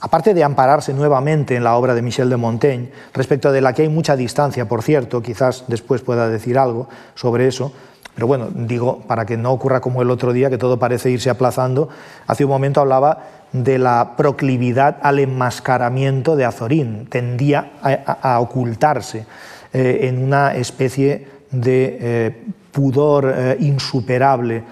[0.00, 3.82] aparte de ampararse nuevamente en la obra de Michel de Montaigne, respecto de la que
[3.82, 7.72] hay mucha distancia, por cierto, quizás después pueda decir algo sobre eso,
[8.14, 11.30] pero bueno, digo, para que no ocurra como el otro día, que todo parece irse
[11.30, 11.88] aplazando,
[12.26, 19.26] hace un momento hablaba de la proclividad al enmascaramiento de Azorín, tendía a, ocultarse
[19.72, 24.62] eh, en una especie de eh, pudor eh, insuperable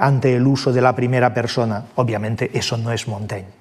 [0.00, 1.84] ante el uso de la primera persona.
[1.94, 3.59] Obviamente eso no es Montaigne.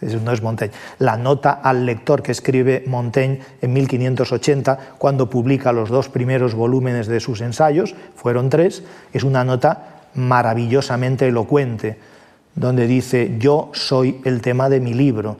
[0.00, 0.74] No es Montaigne.
[0.98, 7.08] La nota al lector que escribe Montaigne en 1580, cuando publica los dos primeros volúmenes
[7.08, 11.96] de sus ensayos, fueron tres, es una nota maravillosamente elocuente
[12.54, 15.36] donde dice, yo soy el tema de mi libro.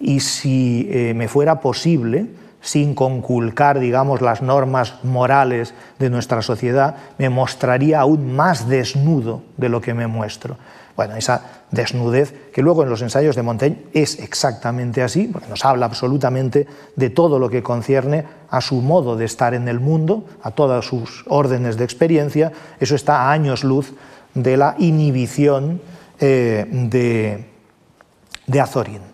[0.00, 2.26] Y si eh, me fuera posible,
[2.62, 9.68] sin conculcar, digamos, las normas morales de nuestra sociedad, me mostraría aún más desnudo de
[9.68, 10.56] lo que me muestro.
[10.96, 15.64] Bueno, esa desnudez, que luego en los ensayos de Montaigne es exactamente así, porque nos
[15.64, 20.24] habla absolutamente de todo lo que concierne a su modo de estar en el mundo,
[20.42, 23.94] a todas sus órdenes de experiencia, eso está a años luz
[24.34, 25.80] de la inhibición
[26.20, 29.11] eh, de, Azorín.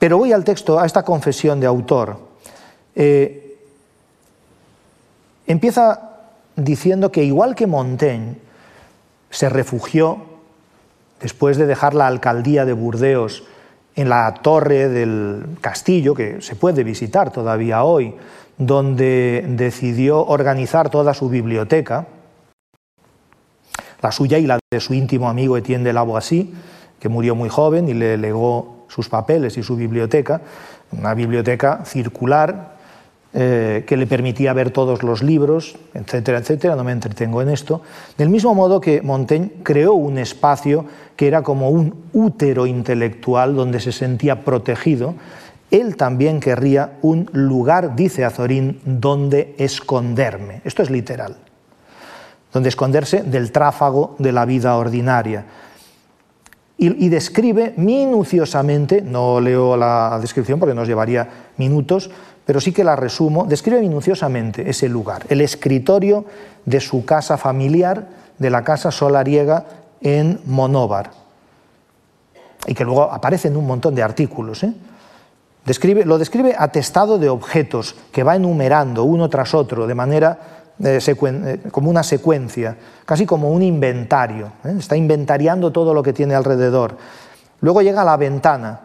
[0.00, 2.18] Pero voy al texto, a esta confesión de autor.
[2.94, 3.58] Eh,
[5.46, 6.00] empieza
[6.56, 8.36] diciendo que igual que Montaigne
[9.28, 10.22] se refugió
[11.20, 13.44] después de dejar la alcaldía de Burdeos
[13.94, 18.14] en la torre del castillo, que se puede visitar todavía hoy,
[18.56, 22.06] donde decidió organizar toda su biblioteca,
[24.00, 26.46] la suya y la de su íntimo amigo Etienne de Lavoisier,
[26.98, 30.42] que murió muy joven y le legó sus papeles y su biblioteca,
[30.92, 32.76] una biblioteca circular
[33.32, 37.80] eh, que le permitía ver todos los libros, etcétera, etcétera, no me entretengo en esto,
[38.18, 43.78] del mismo modo que Montaigne creó un espacio que era como un útero intelectual donde
[43.78, 45.14] se sentía protegido,
[45.70, 50.62] él también querría un lugar, dice Azorín, donde esconderme.
[50.64, 51.36] Esto es literal
[52.52, 55.44] donde esconderse del tráfago de la vida ordinaria.
[56.82, 62.10] Y, describe minuciosamente, no leo la descripción porque nos llevaría minutos,
[62.46, 66.24] pero sí que la resumo, describe minuciosamente ese lugar, el escritorio
[66.64, 69.66] de su casa familiar, de la casa solariega
[70.00, 71.10] en Monóvar,
[72.66, 74.62] y que luego aparece en un montón de artículos.
[74.62, 74.72] ¿eh?
[75.66, 80.98] Describe, lo describe atestado de objetos que va enumerando uno tras otro de manera eh,
[80.98, 84.52] eh, como una secuencia, casi como un inventario.
[84.64, 84.74] ¿eh?
[84.78, 86.96] Está inventariando todo lo que tiene alrededor.
[87.60, 88.80] Luego llega a la ventana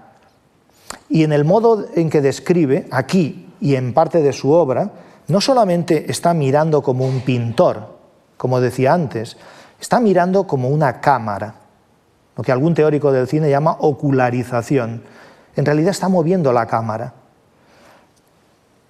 [1.08, 4.92] y en el modo en que describe, aquí y en parte de su obra,
[5.28, 7.96] no solamente está mirando como un pintor,
[8.36, 9.38] como decía antes,
[9.80, 11.56] está mirando como una cámara,
[12.36, 15.02] lo que algún teórico del cine llama ocularización.
[15.56, 17.14] En realidad está moviendo la cámara.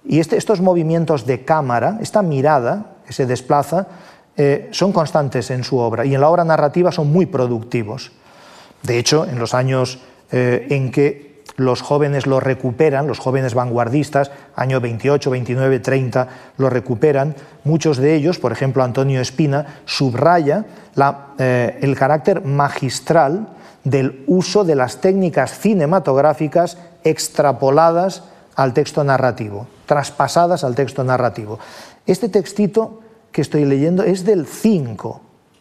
[0.04, 3.86] Y este, estos movimientos de cámara, esta mirada, que se desplaza,
[4.36, 8.12] eh, son constantes en su obra y en la obra narrativa son muy productivos.
[8.82, 9.98] De hecho, en los años
[10.30, 16.68] eh, en que los jóvenes lo recuperan, los jóvenes vanguardistas, año 28, 29, 30, lo
[16.68, 20.66] recuperan, muchos de ellos, por ejemplo Antonio Espina, subraya
[21.38, 23.48] eh, el carácter magistral
[23.84, 28.24] del uso de las técnicas cinematográficas extrapoladas
[28.56, 31.58] al texto narrativo, traspasadas al texto narrativo.
[32.06, 33.00] Este textito
[33.32, 35.20] que estoy leyendo es del 5.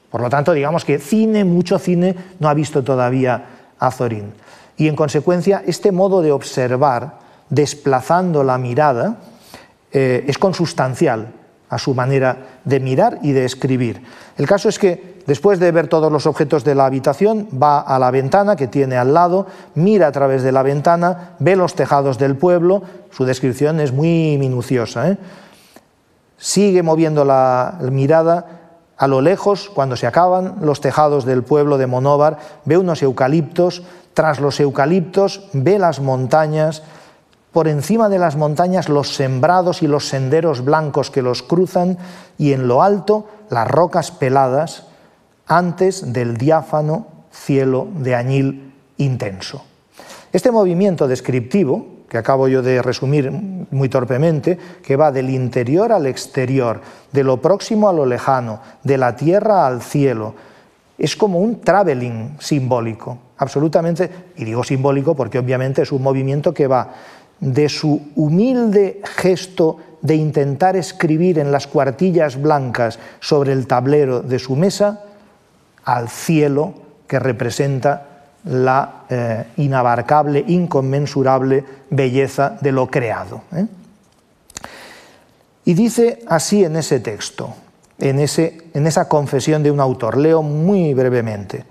[0.10, 3.45] Por lo tanto, digamos que cine, mucho cine, no ha visto todavía
[3.79, 4.31] Azorín.
[4.77, 9.17] Y en consecuencia, este modo de observar, desplazando la mirada,
[9.91, 11.34] eh, es consustancial
[11.69, 14.03] a su manera de mirar y de escribir.
[14.38, 17.97] El caso es que después de ver todos los objetos de la habitación, va a
[17.97, 22.17] la ventana que tiene al lado, mira a través de la ventana, ve los tejados
[22.17, 25.10] del pueblo, su descripción es muy minuciosa.
[25.10, 25.17] ¿eh?
[26.38, 28.65] Sigue moviendo la mirada
[28.98, 33.84] a lo lejos, cuando se acaban los tejados del pueblo de Monóvar, ve unos eucaliptos,
[34.13, 36.84] tras los eucaliptos ve las montañas,
[37.52, 41.97] por encima de las montañas los sembrados y los senderos blancos que los cruzan
[42.38, 44.88] y en lo alto las rocas peladas
[45.47, 49.64] antes del diáfano cielo de añil intenso.
[50.34, 56.06] Este movimiento descriptivo que acabo yo de resumir muy torpemente, que va del interior al
[56.06, 56.82] exterior,
[57.12, 60.36] de lo próximo a lo lejano, de la tierra al cielo.
[60.97, 66.68] Es como un traveling simbólico, absolutamente, y digo simbólico porque obviamente es un movimiento que
[66.68, 66.93] va
[67.39, 74.39] de su humilde gesto de intentar escribir en las cuartillas blancas sobre el tablero de
[74.39, 75.03] su mesa
[75.84, 76.74] al cielo
[77.08, 78.14] que representa
[78.46, 83.41] la eh, inabarcable, inconmensurable belleza de lo creado.
[83.52, 83.66] ¿eh?
[85.66, 87.54] Y dice así en ese texto,
[87.98, 91.66] en, ese, en esa confesión de un autor, leo muy brevemente,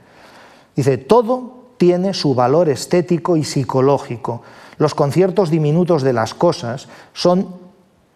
[0.74, 4.42] dice, todo tiene su valor estético y psicológico.
[4.78, 7.62] Los conciertos diminutos de las cosas son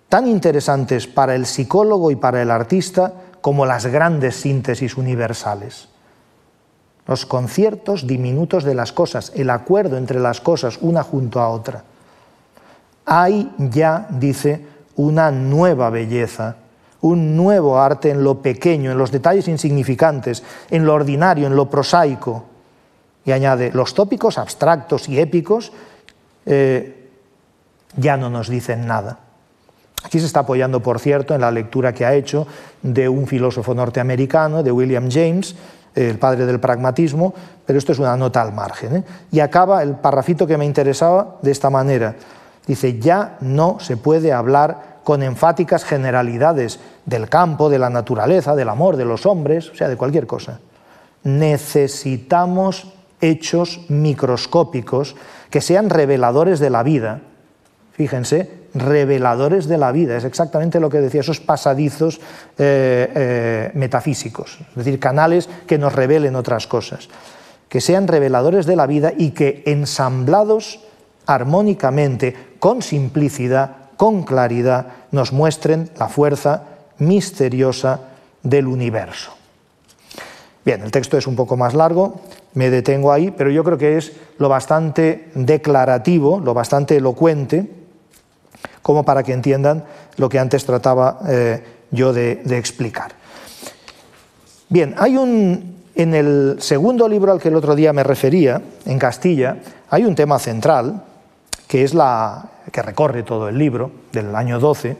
[0.08, 5.88] tan interesantes para el psicólogo y para el artista como las grandes síntesis universales.
[7.08, 11.82] Los conciertos diminutos de las cosas, el acuerdo entre las cosas una junto a otra.
[13.06, 14.64] Hay ya, dice,
[14.96, 16.56] una nueva belleza,
[17.00, 21.70] un nuevo arte en lo pequeño, en los detalles insignificantes, en lo ordinario, en lo
[21.70, 22.44] prosaico.
[23.24, 25.72] Y añade, los tópicos abstractos y épicos
[26.44, 27.08] eh,
[27.96, 29.20] ya no nos dicen nada.
[30.04, 32.46] Aquí se está apoyando, por cierto, en la lectura que ha hecho
[32.82, 35.56] de un filósofo norteamericano, de William James,
[36.06, 37.34] el padre del pragmatismo,
[37.66, 38.96] pero esto es una nota al margen.
[38.96, 39.04] ¿eh?
[39.32, 42.14] Y acaba el parrafito que me interesaba de esta manera.
[42.66, 48.68] Dice, ya no se puede hablar con enfáticas generalidades del campo, de la naturaleza, del
[48.68, 50.60] amor, de los hombres, o sea, de cualquier cosa.
[51.24, 55.16] Necesitamos hechos microscópicos
[55.50, 57.22] que sean reveladores de la vida.
[57.92, 62.20] Fíjense, reveladores de la vida, es exactamente lo que decía, esos pasadizos
[62.58, 67.08] eh, eh, metafísicos, es decir, canales que nos revelen otras cosas,
[67.68, 70.80] que sean reveladores de la vida y que ensamblados
[71.26, 76.62] armónicamente, con simplicidad, con claridad, nos muestren la fuerza
[76.98, 78.00] misteriosa
[78.42, 79.32] del universo.
[80.64, 82.20] Bien, el texto es un poco más largo,
[82.54, 87.77] me detengo ahí, pero yo creo que es lo bastante declarativo, lo bastante elocuente,
[88.88, 89.84] como para que entiendan
[90.16, 93.12] lo que antes trataba eh, yo de, explicar.
[94.70, 98.98] Bien, hay un, en el segundo libro al que el otro día me refería, en
[98.98, 99.58] Castilla,
[99.90, 101.04] hay un tema central,
[101.66, 104.96] que es la que recorre todo el libro, del año 12.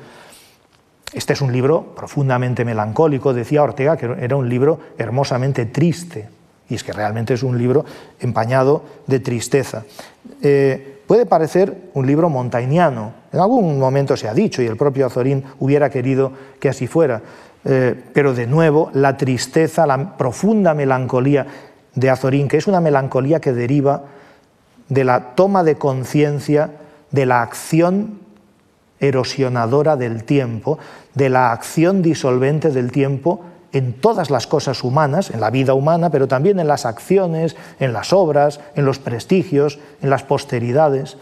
[1.15, 6.29] Este es un libro profundamente melancólico, decía Ortega, que era un libro hermosamente triste,
[6.69, 7.87] y es que realmente es un libro
[8.21, 9.85] empañado de tristeza.
[10.43, 15.07] Eh, Puede parecer un libro montañiano, en algún momento se ha dicho, y el propio
[15.07, 17.23] Azorín hubiera querido que así fuera,
[17.65, 21.47] eh, pero de nuevo la tristeza, la profunda melancolía
[21.95, 24.03] de Azorín, que es una melancolía que deriva
[24.91, 26.73] de la toma de conciencia
[27.11, 28.19] de la acción
[29.01, 30.79] erosionadora del tiempo,
[31.15, 33.41] de la acción disolvente del tiempo
[33.73, 37.93] en todas las cosas humanas, en la vida humana, pero también en las acciones, en
[37.93, 41.17] las obras, en los prestigios, en las posteridades.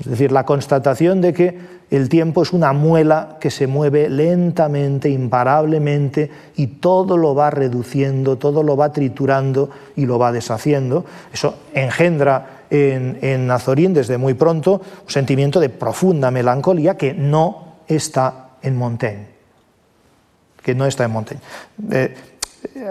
[0.00, 1.58] Es decir, la constatación de que
[1.90, 8.38] el tiempo es una muela que se mueve lentamente, imparablemente, y todo lo va reduciendo,
[8.38, 11.04] todo lo va triturando y lo va deshaciendo.
[11.32, 17.74] Eso engendra en, en Azorín desde muy pronto un sentimiento de profunda melancolía que no
[17.86, 19.31] está en Montaigne
[20.62, 21.42] que no está en Montaigne.
[21.90, 22.14] Eh,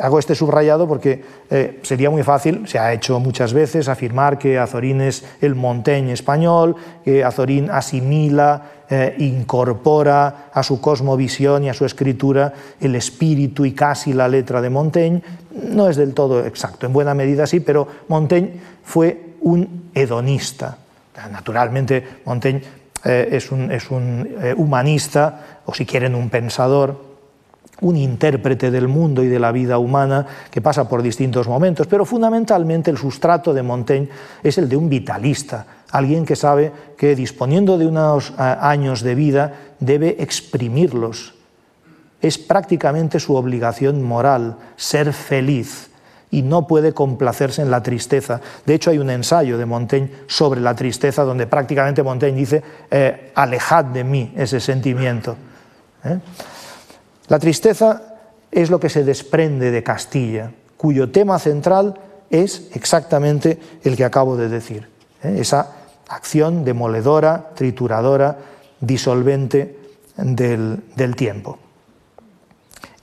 [0.01, 4.59] hago este subrayado porque eh, sería muy fácil, se ha hecho muchas veces, afirmar que
[4.59, 11.74] Azorín es el Montaigne español, que Azorín asimila, eh, incorpora a su cosmovisión y a
[11.74, 15.22] su escritura el espíritu y casi la letra de Montaigne.
[15.69, 18.53] No es del todo exacto, en buena medida sí, pero Montaigne
[18.84, 20.78] fue un hedonista.
[21.32, 22.63] Naturalmente, Montaigne
[23.03, 27.11] es un, es un humanista, o si quieren, un pensador
[27.82, 32.05] un intérprete del mundo y de la vida humana que pasa por distintos momentos, pero
[32.05, 34.09] fundamentalmente el sustrato de Montaigne
[34.43, 39.15] es el de un vitalista, alguien que sabe que disponiendo de unos eh, años de
[39.15, 41.34] vida debe exprimirlos.
[42.21, 45.89] Es prácticamente su obligación moral ser feliz
[46.29, 48.39] y no puede complacerse en la tristeza.
[48.65, 53.32] De hecho, hay un ensayo de Montaigne sobre la tristeza donde prácticamente Montaigne dice, eh,
[53.36, 55.36] alejad de mí ese sentimiento.
[56.05, 56.19] ¿eh?
[57.32, 58.01] La tristeza
[58.51, 61.97] es lo que se desprende de Castilla, cuyo tema central
[62.29, 64.89] es exactamente el que acabo de decir,
[65.23, 65.38] ¿eh?
[65.39, 65.71] esa
[66.09, 68.38] acción demoledora, trituradora,
[68.82, 69.79] disolvente
[70.17, 71.57] del, tiempo.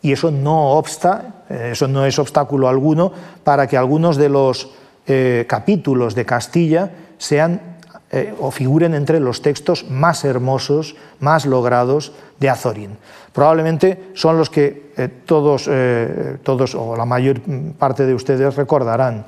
[0.02, 3.10] Y eso no obsta, eh, eso no es obstáculo alguno
[3.42, 4.68] para que algunos de los
[5.06, 7.77] eh, capítulos de Castilla sean
[8.40, 12.96] o figuren entre los textos más hermosos, más logrados de Azorín.
[13.32, 17.40] Probablemente son los que eh, todos, eh, todos, o la mayor
[17.78, 19.26] parte de ustedes recordarán.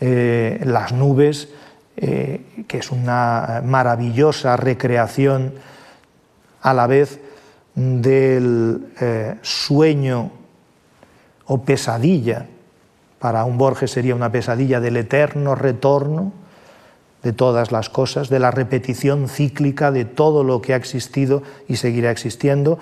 [0.00, 1.48] Eh, las nubes,
[1.96, 5.54] que es una maravillosa recreación
[6.62, 7.18] a la vez
[7.74, 8.92] del
[9.42, 10.30] sueño
[11.46, 12.46] o pesadilla
[13.18, 16.32] para un Borges sería una pesadilla del eterno retorno
[17.22, 21.76] de todas las cosas, de la repetición cíclica de todo lo que ha existido y
[21.76, 22.78] seguirá existiendo,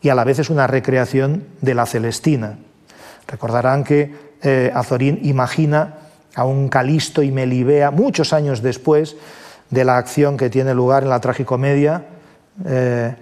[0.00, 2.58] y a la vez es una recreación de la Celestina.
[3.26, 5.94] Recordarán que eh, Azorín imagina
[6.34, 9.16] a un Calisto y Melibea muchos años después
[9.70, 12.04] de la acción que tiene lugar en la tragicomedia,
[12.66, 13.14] eh,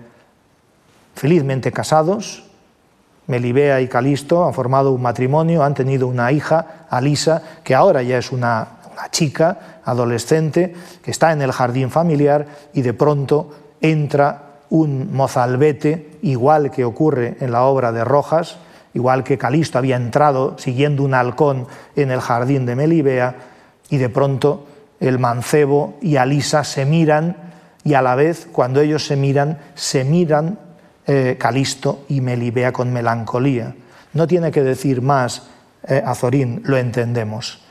[1.14, 2.44] felizmente casados.
[3.26, 8.18] Melibea y Calisto han formado un matrimonio, han tenido una hija, Alisa, que ahora ya
[8.18, 14.60] es una, una chica adolescente, que está en el jardín familiar y de pronto entra
[14.68, 18.58] un mozalbete, igual que ocurre en la obra de Rojas,
[18.92, 23.36] igual que Calisto había entrado siguiendo un halcón en el jardín de Melibea,
[23.88, 24.66] y de pronto
[25.00, 27.36] el mancebo y Alisa se miran
[27.82, 30.58] y a la vez cuando ellos se miran, se miran
[31.06, 33.74] eh, Calisto y Melibea con melancolía.
[34.12, 35.44] No tiene que decir más
[35.88, 37.69] eh, Azorín, lo entendemos.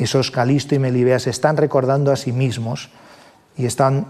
[0.00, 2.88] Esos Calisto y Melibea se están recordando a sí mismos
[3.56, 4.06] y están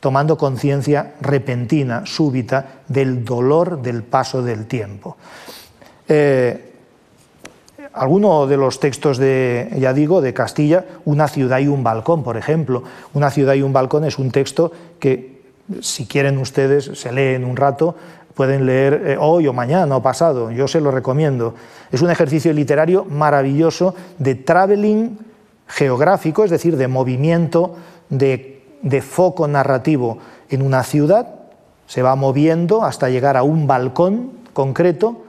[0.00, 5.16] tomando conciencia repentina, súbita, del dolor del paso del tiempo.
[6.08, 6.72] Eh,
[7.92, 12.36] alguno de los textos de, ya digo, de Castilla, Una ciudad y un balcón, por
[12.36, 12.82] ejemplo.
[13.12, 15.42] Una ciudad y un balcón es un texto que,
[15.80, 17.94] si quieren ustedes, se lee en un rato,
[18.34, 21.54] pueden leer eh, hoy o mañana o pasado, yo se lo recomiendo.
[21.92, 25.18] Es un ejercicio literario maravilloso de traveling
[25.66, 27.76] geográfico, es decir, de movimiento,
[28.10, 31.28] de, de foco narrativo en una ciudad,
[31.86, 35.22] se va moviendo hasta llegar a un balcón concreto,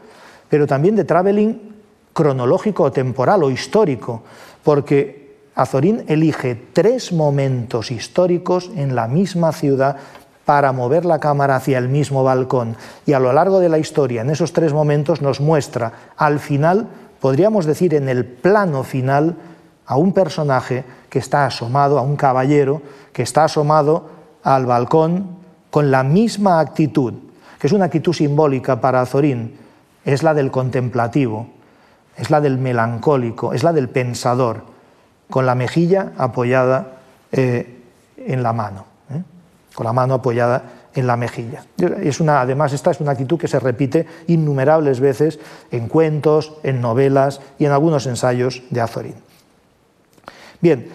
[0.50, 1.76] pero también de traveling
[2.14, 4.24] cronológico o temporal o histórico,
[4.64, 5.26] porque
[5.56, 9.98] Azorín elige tres momentos históricos en la misma ciudad
[10.44, 12.76] para mover la cámara hacia el mismo balcón.
[13.06, 16.88] Y a lo largo de la historia, en esos tres momentos, nos muestra al final,
[17.20, 19.36] podríamos decir en el plano final,
[19.86, 22.82] a un personaje que está asomado, a un caballero
[23.14, 24.10] que está asomado
[24.44, 25.28] al balcón
[25.70, 27.14] con la misma actitud,
[27.60, 29.58] que es una actitud simbólica para Azorín,
[30.04, 31.48] es la del contemplativo,
[32.18, 34.64] es la del melancólico, es la del pensador,
[35.30, 37.00] con la mejilla apoyada
[37.32, 37.82] eh,
[38.18, 39.22] en la mano, ¿eh?
[39.74, 40.64] con la mano apoyada
[40.94, 41.66] en la mejilla.
[41.78, 45.40] Es una, además, esta es una actitud que se repite innumerables veces
[45.72, 49.16] en cuentos, en novelas y en algunos ensayos de Azorín.
[50.62, 50.88] Bien,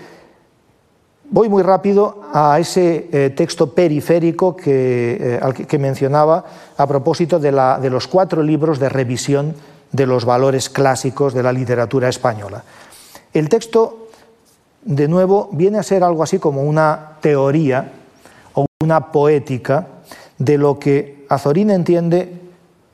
[1.31, 6.45] voy muy rápido a ese eh, texto periférico que, que, mencionaba
[6.77, 7.51] a propósito de,
[7.81, 9.55] de los cuatro libros de revisión
[9.93, 12.63] de los valores clásicos de la literatura española.
[13.33, 14.09] El texto,
[14.83, 17.93] de nuevo, viene a ser algo así como una teoría
[18.55, 19.87] o una poética
[20.39, 22.41] de lo que Azorín entiende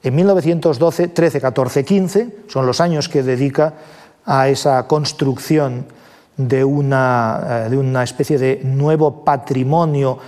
[0.02, 3.74] en 1912, 13, 14, 15, son los años que dedica
[4.24, 5.86] a esa construcción
[6.36, 10.18] de una, eh, de una especie de nuevo patrimonio.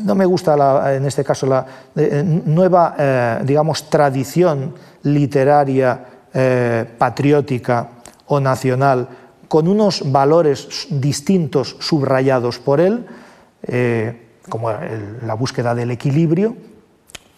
[0.00, 6.06] No me gusta en este caso la eh, nueva, eh, digamos, tradición literaria
[6.98, 7.88] patriótica
[8.26, 9.06] o nacional
[9.46, 13.06] con unos valores distintos subrayados por él,
[14.48, 14.72] como
[15.24, 16.56] la búsqueda del equilibrio,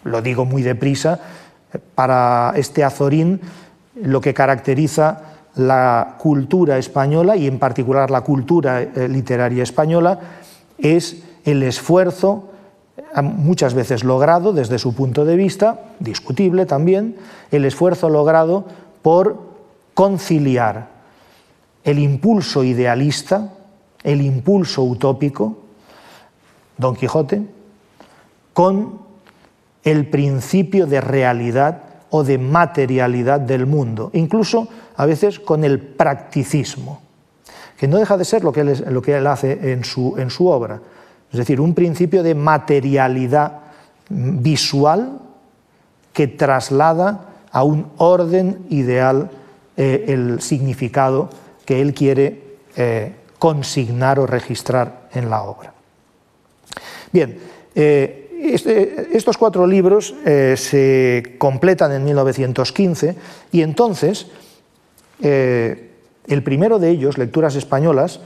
[0.05, 1.21] lo digo muy deprisa,
[1.95, 3.39] para este Azorín
[3.97, 10.21] lo que caracteriza la cultura española y en particular la cultura literaria española
[10.79, 12.51] es el esfuerzo,
[13.23, 17.17] muchas veces logrado desde su punto de vista, discutible también,
[17.51, 18.67] el esfuerzo logrado
[19.03, 19.39] por
[19.95, 20.89] conciliar
[21.85, 23.53] el impulso idealista,
[24.03, 25.59] el impulso utópico,
[26.77, 27.47] Don Quijote,
[28.53, 29.01] con
[29.85, 31.83] el principio de realidad
[32.17, 37.01] o de materialidad del mundo, incluso a veces con el practicismo,
[37.77, 40.31] que no deja de ser lo que él, lo que él hace en su, en
[40.31, 40.81] su obra
[41.33, 43.61] es decir, un principio de materialidad
[44.09, 45.19] visual
[46.13, 49.31] que traslada a un orden ideal
[49.77, 51.29] eh, el significado
[51.65, 55.75] que él quiere eh, consignar o registrar en la obra.
[57.13, 57.39] Bien,
[57.75, 63.17] eh, este, estos cuatro libros se completan en 1915
[63.53, 64.27] y entonces
[65.21, 68.21] el primero de ellos, Lecturas Españolas,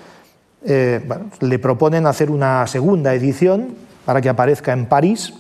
[0.64, 1.00] eh,
[1.40, 5.32] le proponen hacer una segunda edición para que aparezca en París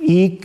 [0.00, 0.40] y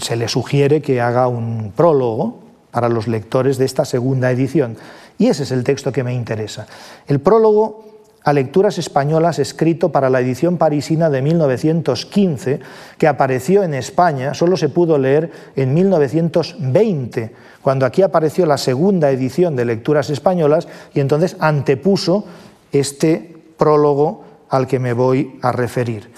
[0.00, 4.76] se le sugiere que haga un prólogo para los lectores de esta segunda edición.
[5.16, 6.66] Y ese es el texto que me interesa.
[7.06, 7.93] El prólogo
[8.24, 12.60] a lecturas españolas escrito para la edición parisina de 1915,
[12.96, 19.10] que apareció en España, solo se pudo leer en 1920, cuando aquí apareció la segunda
[19.10, 22.24] edición de lecturas españolas y entonces antepuso
[22.72, 26.10] este prólogo al que me voy a referir.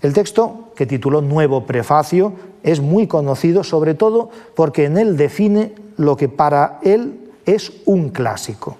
[0.00, 5.72] El texto, que tituló Nuevo Prefacio, es muy conocido sobre todo porque en él define
[5.96, 8.76] lo que para él es un clásico.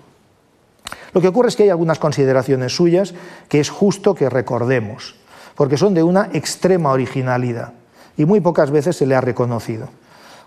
[1.12, 3.14] Lo que ocurre es que hay algunas consideraciones suyas
[3.48, 5.14] que es justo que recordemos,
[5.54, 7.72] porque son de una extrema originalidad
[8.16, 9.88] y muy pocas veces se le ha reconocido.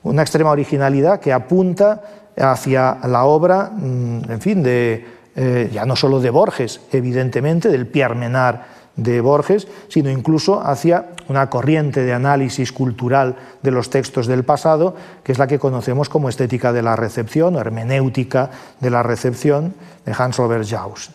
[0.04, 2.02] Una extrema originalidad que apunta
[2.38, 5.06] hacia la obra, mm, en fin, de,
[5.36, 8.60] eh, ya no solo de Borges, evidentemente, del Pierre Menard
[8.96, 14.96] de Borges, sino incluso hacia una corriente de análisis cultural de los textos del pasado,
[15.24, 19.74] que es la que conocemos como estética de la recepción o hermenéutica de la recepción
[20.06, 21.12] de Hans Robert Jauss.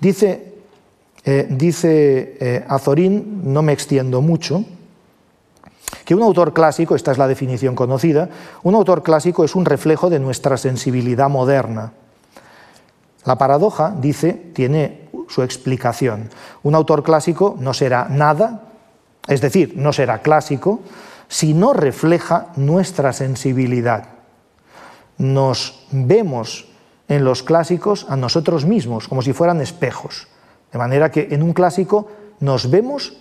[0.00, 0.54] Dice,
[1.24, 4.64] eh, dice eh, Azorín, no me extiendo mucho,
[6.04, 8.28] que un autor clásico, esta es la definición conocida,
[8.62, 11.92] un autor clásico es un reflejo de nuestra sensibilidad moderna.
[13.24, 16.30] La paradoja, dice, tiene su explicación.
[16.62, 18.62] Un autor clásico no será nada,
[19.26, 20.80] es decir, no será clásico,
[21.28, 24.08] si no refleja nuestra sensibilidad.
[25.18, 26.68] Nos vemos
[27.08, 30.28] en los clásicos a nosotros mismos, como si fueran espejos.
[30.72, 32.08] De manera que en un clásico
[32.40, 33.16] nos vemos,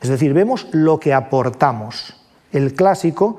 [0.00, 2.14] es decir, vemos lo que aportamos.
[2.52, 3.38] El clásico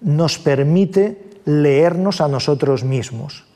[0.00, 3.49] nos permite leernos a nosotros mismos.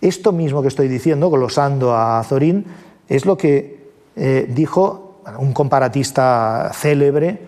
[0.00, 2.64] Esto mismo que estoy diciendo, glosando a Azorín,
[3.08, 7.38] es lo que eh, dijo un comparatista célebre,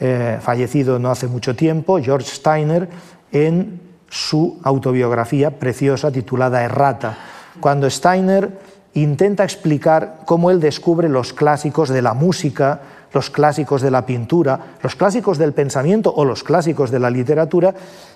[0.00, 2.88] eh, fallecido no hace mucho tiempo, George Steiner,
[3.32, 7.16] en su autobiografía preciosa titulada Errata,
[7.60, 8.58] cuando Steiner
[8.94, 12.80] intenta explicar cómo él descubre los clásicos de la música,
[13.14, 17.72] los clásicos de la pintura, los clásicos del pensamiento o los clásicos de la literatura,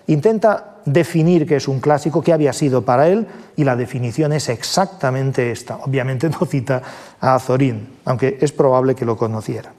[0.09, 3.27] intenta definir qué es un clásico, qué había sido para él,
[3.57, 5.77] y la definición es exactamente esta.
[5.77, 6.83] Obviamente no cita
[7.21, 9.73] a Azorín, aunque es probable que lo conociera.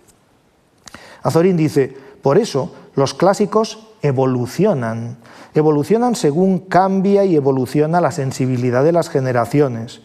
[1.22, 5.18] Azorín dice, por eso los clásicos evolucionan,
[5.54, 10.00] evolucionan según cambia y evoluciona la sensibilidad de las generaciones,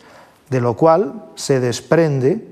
[0.50, 2.48] de lo cual se desprende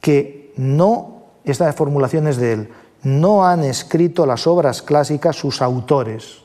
[0.00, 1.13] que no
[1.44, 2.68] esta formulación es de él,
[3.02, 6.38] no han escrito las obras clásicas sus autores,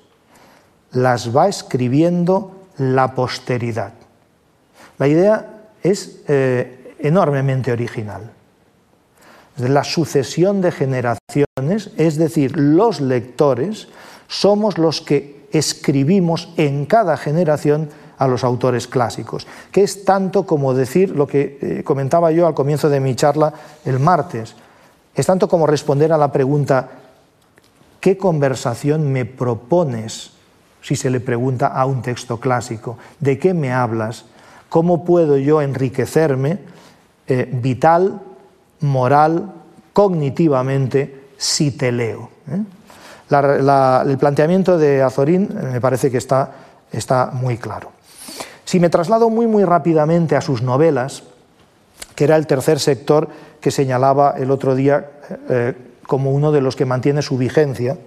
[0.92, 3.94] las va escribiendo la posteridad.
[4.98, 8.32] La idea es eh, enormemente original.
[9.58, 13.88] La sucesión de generaciones, es decir, los lectores,
[14.28, 20.74] somos los que escribimos en cada generación a los autores clásicos, que es tanto como
[20.74, 23.54] decir lo que eh, comentaba yo al comienzo de mi charla
[23.86, 24.56] el martes,
[25.16, 26.90] es tanto como responder a la pregunta,
[28.00, 30.32] ¿qué conversación me propones?
[30.82, 34.26] Si se le pregunta a un texto clásico, ¿de qué me hablas?
[34.70, 36.60] ¿Cómo puedo yo enriquecerme
[37.28, 38.22] eh, vital,
[38.80, 39.52] moral,
[39.92, 42.30] cognitivamente, si te leo?
[42.50, 42.64] ¿eh?
[43.32, 46.52] el planteamiento de Azorín eh, me parece que está,
[46.92, 47.92] está muy claro.
[48.64, 51.24] Si me traslado muy, muy rápidamente a sus novelas,
[52.16, 53.30] que era el tercer sector
[53.62, 55.10] que señalaba el otro día
[55.50, 55.74] eh,
[56.08, 57.98] como uno de los que mantiene su vigencia.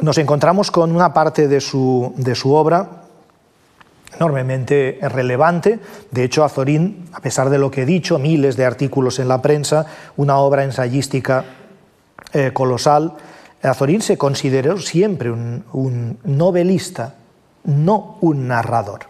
[0.00, 3.04] Nos encontramos con una parte de su, de su obra
[4.16, 5.80] enormemente relevante.
[6.10, 9.42] De hecho, Azorín, a pesar de lo que he dicho, miles de artículos en la
[9.42, 9.86] prensa,
[10.16, 11.44] una obra ensayística
[12.32, 13.14] eh, colosal,
[13.62, 17.14] Azorín se consideró siempre un novelista,
[17.64, 19.00] no un narrador.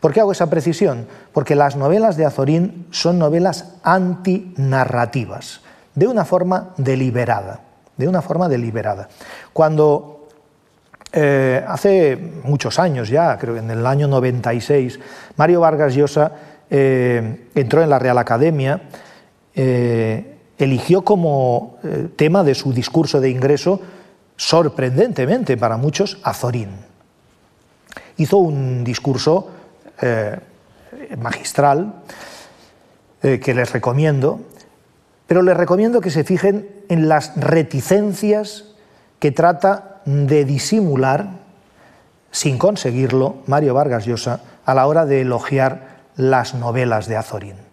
[0.00, 1.06] ¿Por qué hago esa precisión?
[1.32, 5.60] Porque las novelas de Azorín son novelas antinarrativas,
[5.94, 7.60] de una forma deliberada,
[7.96, 9.08] de una forma deliberada.
[9.52, 10.28] Cuando
[11.12, 15.00] eh, hace muchos años ya, creo que en el año 96,
[15.36, 16.32] Mario Vargas Llosa
[16.68, 18.82] eh, entró en la Real Academia,
[19.54, 21.78] eh, eligió como
[22.16, 23.80] tema de su discurso de ingreso,
[24.36, 26.70] sorprendentemente para muchos, Azorín.
[28.18, 29.50] Hizo un discurso
[30.00, 30.38] eh,
[31.18, 32.02] magistral
[33.22, 34.40] eh, que les recomiendo,
[35.26, 38.64] pero les recomiendo que se fijen en las reticencias
[39.18, 41.28] que trata de disimular,
[42.30, 47.65] sin conseguirlo, Mario Vargas Llosa a la hora de elogiar las novelas de Azorín.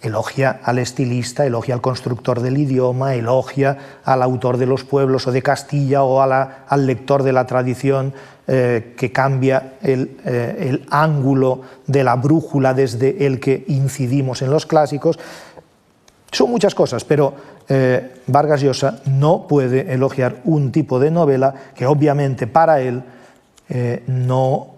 [0.00, 5.32] Elogia al estilista, elogia al constructor del idioma, elogia al autor de los pueblos o
[5.32, 8.14] de Castilla o al lector de la tradición
[8.46, 14.50] eh, que cambia el, eh, el, ángulo de la brújula desde el que incidimos en
[14.50, 15.18] los clásicos.
[16.30, 17.34] Son muchas cosas, pero
[17.68, 23.02] eh, Vargas Llosa no puede elogiar un tipo de novela que obviamente para él
[24.06, 24.68] no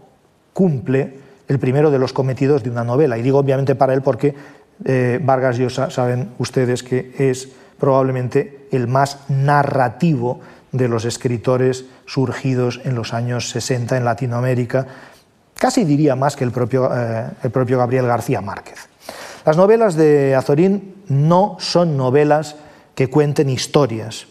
[0.52, 1.14] cumple
[1.46, 3.18] el primero de los cometidos de una novela.
[3.18, 4.34] Y digo obviamente para él porque
[4.82, 10.40] Vargas Llosa, saben ustedes que es probablemente el más narrativo
[10.72, 14.86] de los escritores surgidos en los años 60 en Latinoamérica,
[15.54, 18.88] casi diría más que el propio, eh, el propio Gabriel García Márquez.
[19.44, 22.56] Las novelas de Azorín no son novelas
[22.94, 24.26] que cuenten historias.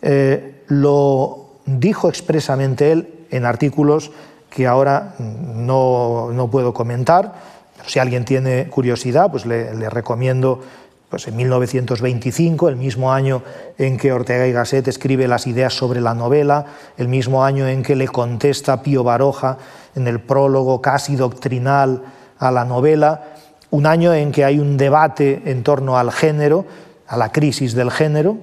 [0.00, 4.12] Eh, lo dijo expresamente él en artículos
[4.48, 7.55] que ahora no, no puedo comentar.
[7.86, 10.60] Si alguien tiene curiosidad, pues le, le recomiendo
[11.08, 13.42] pues en 1925, el mismo año
[13.78, 16.66] en que Ortega y Gasset escribe las ideas sobre la novela,
[16.96, 19.56] el mismo año en que le contesta Pío Baroja
[19.94, 22.02] en el prólogo casi doctrinal
[22.38, 23.22] a la novela,
[23.70, 26.66] un año en que hay un debate en torno al género,
[27.06, 28.38] a la crisis del género.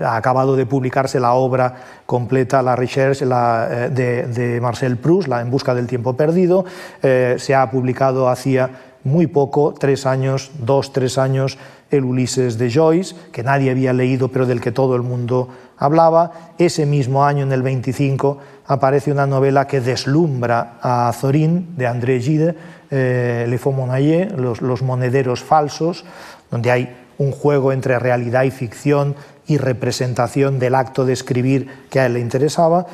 [0.00, 1.74] Ha acabado de publicarse la obra
[2.06, 6.64] completa, La Recherche eh, de, Marcel Proust, la En busca del tiempo perdido.
[7.02, 8.70] Eh, se ha publicado hacía
[9.04, 11.58] muy poco, tres años, dos, tres años,
[11.90, 16.32] el Ulises de Joyce, que nadie había leído pero del que todo el mundo hablaba.
[16.58, 22.20] Ese mismo año, en el 25, aparece una novela que deslumbra a Zorín, de André
[22.20, 22.56] Gide,
[22.90, 26.04] eh, Le Faux Monnayer, los monederos falsos,
[26.50, 29.14] donde hay un juego entre realidad y ficción
[29.46, 32.86] y representación del acto de escribir que a él le interesaba.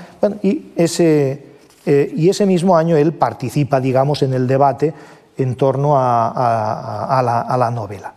[0.43, 1.45] y, ese,
[1.87, 4.95] eh, y ese mismo año él participa, digamos, en el debate
[5.37, 8.15] en torno a, la, novela.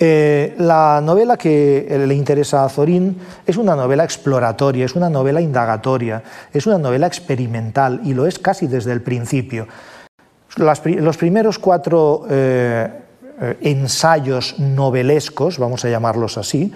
[0.00, 5.40] Eh, la novela que le interesa a Zorín es una novela exploratoria, es una novela
[5.40, 6.22] indagatoria,
[6.52, 9.66] es una novela experimental y lo es casi desde el principio.
[10.56, 12.88] los primeros cuatro eh,
[13.60, 16.72] ensayos novelescos, vamos a llamarlos así,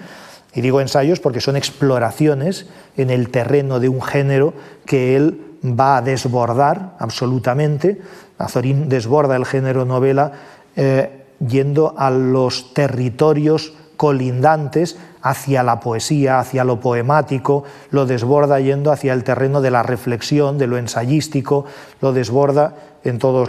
[0.53, 4.53] y digo ensayos porque son exploraciones en el terreno de un género
[4.85, 8.01] que él va a desbordar absolutamente,
[8.37, 10.31] Azorín desborda el género novela
[10.75, 18.91] eh, yendo a los territorios colindantes hacia la poesía, hacia lo poemático, lo desborda yendo
[18.91, 21.65] hacia el terreno de la reflexión, de lo ensayístico,
[22.01, 23.47] lo desborda en todos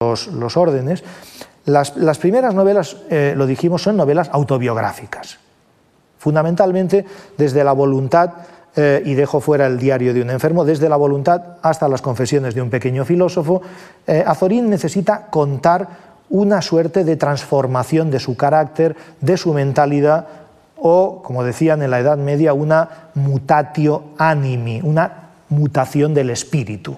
[0.00, 1.04] los, órdenes.
[1.64, 5.38] Las, primeras novelas, eh, lo dijimos, son novelas autobiográficas,
[6.18, 7.04] fundamentalmente
[7.38, 8.30] desde la voluntad
[8.74, 12.54] eh, y dejo fuera el diario de un enfermo, desde la voluntad hasta las confesiones
[12.54, 13.62] de un pequeño filósofo,
[14.06, 20.26] eh, Azorín necesita contar una suerte de transformación de su carácter, de su mentalidad,
[20.78, 26.96] o, como decían en la Edad Media, una mutatio animi, una mutación del espíritu.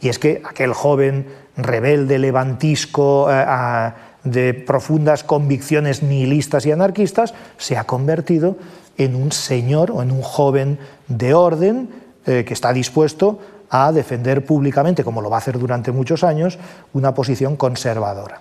[0.00, 1.26] Y es que aquel joven
[1.56, 3.92] rebelde, levantisco, eh,
[4.24, 8.56] de profundas convicciones nihilistas y anarquistas, se ha convertido
[8.98, 11.88] en un señor o en un joven de orden
[12.26, 13.38] eh, que está dispuesto
[13.70, 16.58] a defender públicamente, como lo va a hacer durante muchos años,
[16.92, 18.40] una posición conservadora.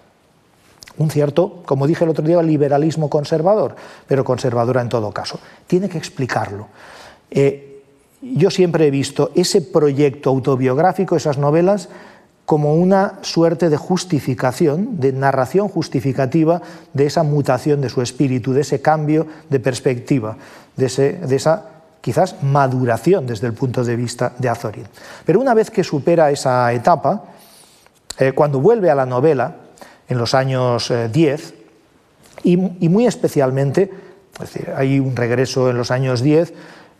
[0.97, 3.75] Un cierto, como dije el otro día, liberalismo conservador,
[4.07, 5.39] pero conservadora en todo caso.
[5.67, 6.67] Tiene que explicarlo.
[7.29, 7.83] Eh,
[8.21, 11.89] yo siempre he visto ese proyecto autobiográfico, esas novelas,
[12.45, 16.61] como una suerte de justificación, de narración justificativa
[16.93, 20.37] de esa mutación de su espíritu, de ese cambio de perspectiva,
[20.75, 21.65] de, esa
[22.01, 24.85] quizás maduración desde el punto de vista de Azorín.
[25.25, 27.23] Pero una vez que supera esa etapa,
[28.19, 29.55] eh, cuando vuelve a la novela,
[30.07, 31.55] en los años 10, eh,
[32.43, 33.89] y, muy especialmente,
[34.75, 36.53] hay un regreso en los años 10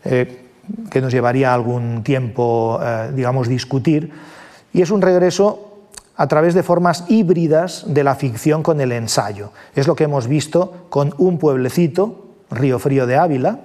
[0.04, 0.42] eh,
[0.90, 2.80] que nos llevaría algún tiempo,
[3.14, 4.10] digamos, discutir,
[4.76, 9.50] y es un regreso a través de formas híbridas de la ficción con el ensayo.
[9.74, 13.58] Es lo que hemos visto con Un pueblecito, Río Frío de Ávila,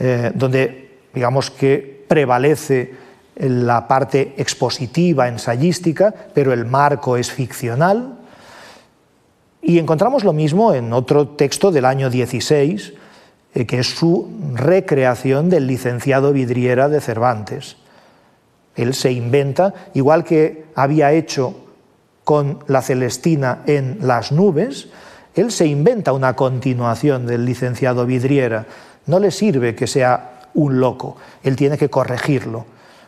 [0.00, 2.92] eh, donde digamos que prevalece
[3.36, 8.18] la parte expositiva, ensayística, pero el marco es ficcional.
[9.62, 12.94] Y encontramos lo mismo en otro texto del año 16,
[13.54, 17.76] eh, que es su recreación del licenciado Vidriera de Cervantes.
[18.76, 21.54] Él se inventa, igual que había hecho
[22.24, 24.88] con la Celestina en Las nubes,
[25.34, 28.66] él se inventa una continuación del licenciado Vidriera.
[29.06, 32.64] No le sirve que sea un loco, él tiene que corregirlo.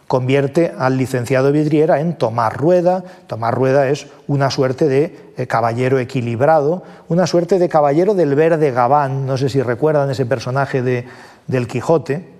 [0.06, 3.04] convierte al licenciado Vidriera en Tomás Rueda.
[3.26, 8.70] Tomás Rueda es una suerte de eh, caballero equilibrado, una suerte de caballero del verde
[8.70, 11.04] Gabán, no sé si recuerdan ese personaje de,
[11.46, 12.37] del Quijote,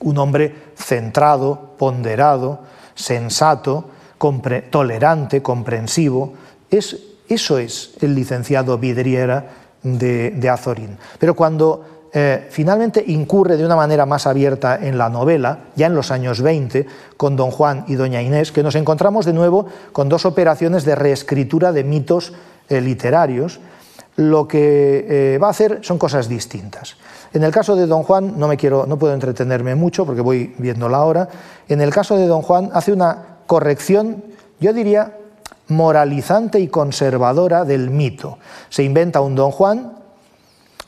[0.00, 2.60] un hombre centrado, ponderado,
[2.94, 3.90] sensato,
[4.70, 6.34] tolerante, comprensivo.
[6.70, 9.46] Es, eso es el licenciado Vidriera
[9.82, 10.96] de, Azorín.
[11.18, 15.94] Pero cuando eh, finalmente incurre de una manera más abierta en la novela, ya en
[15.94, 16.86] los años 20,
[17.16, 20.94] con Don Juan y Doña Inés, que nos encontramos de nuevo con dos operaciones de
[20.94, 22.32] reescritura de mitos
[22.68, 23.60] eh, literarios.
[24.16, 26.96] Lo que eh, va a hacer son cosas distintas.
[27.32, 30.54] En el caso de Don Juan, no, me quiero, no puedo entretenerme mucho porque voy
[30.58, 31.28] viendo la hora,
[31.68, 34.22] en el caso de Don Juan hace una corrección,
[34.60, 35.18] yo diría,
[35.68, 38.38] moralizante y conservadora del mito.
[38.68, 39.94] Se inventa un Don Juan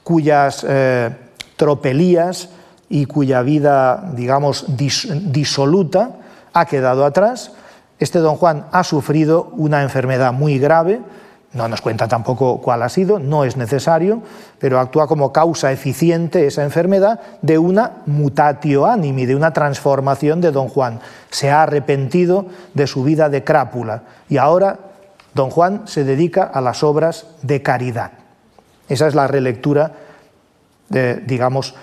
[0.05, 1.11] cuyas eh,
[1.57, 2.51] tropelías
[2.89, 6.13] y cuya vida, digamos, disoluta
[6.53, 7.51] ha quedado atrás.
[7.99, 11.01] Este don Juan ha sufrido una enfermedad muy grave,
[11.57, 14.23] no nos cuenta tampoco cuál ha sido, no es necesario,
[14.59, 20.53] pero actúa como causa eficiente esa enfermedad de una mutatio animi, de una transformación de
[20.53, 21.01] don Juan.
[21.31, 24.79] Se ha arrepentido de su vida de crápula y ahora
[25.35, 28.13] don Juan se dedica a las obras de caridad.
[28.89, 29.93] Esa es la relectura,
[31.27, 31.75] digamos,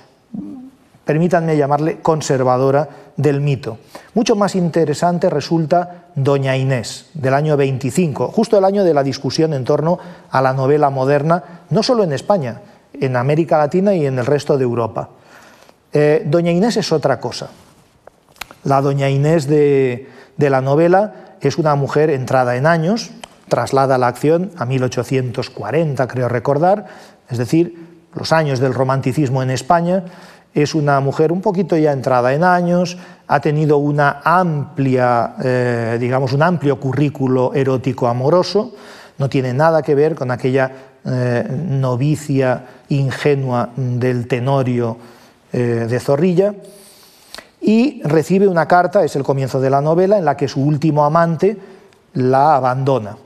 [1.03, 2.87] permítanme llamarle conservadora
[3.17, 3.77] del mito.
[4.13, 9.53] Mucho más interesante resulta Doña Inés, del año 25, justo el año de la discusión
[9.53, 9.99] en torno
[10.29, 12.61] a la novela moderna, no solo en España,
[12.93, 15.09] en América Latina y en el resto de Europa.
[15.91, 17.49] Eh, Doña Inés es otra cosa.
[18.63, 23.11] La Doña Inés de, de la novela es una mujer entrada en años,
[23.49, 26.87] traslada la acción a 1840, creo recordar,
[27.29, 30.05] es decir, los años del romanticismo en España.
[30.53, 32.97] Es una mujer un poquito ya entrada en años,
[33.27, 38.73] ha tenido una amplia, eh, digamos, un amplio currículo erótico amoroso,
[39.17, 40.71] no tiene nada que ver con aquella
[41.05, 44.97] eh, novicia ingenua del Tenorio
[45.51, 46.53] eh, de Zorrilla,
[47.59, 51.05] y recibe una carta, es el comienzo de la novela, en la que su último
[51.05, 51.57] amante
[52.13, 53.17] la abandona.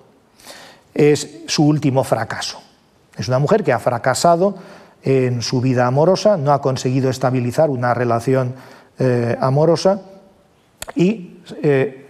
[0.93, 2.59] Es su último fracaso.
[3.17, 4.55] Es una mujer que ha fracasado
[5.07, 8.55] en su vida amorosa, no ha conseguido estabilizar una relación
[8.99, 10.01] eh, amorosa
[10.95, 12.07] y eh,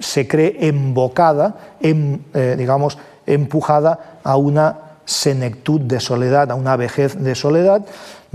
[0.00, 7.16] se cree embocada, em, eh, digamos, empujada a una senectud de soledad, a una vejez
[7.16, 7.86] de soledad.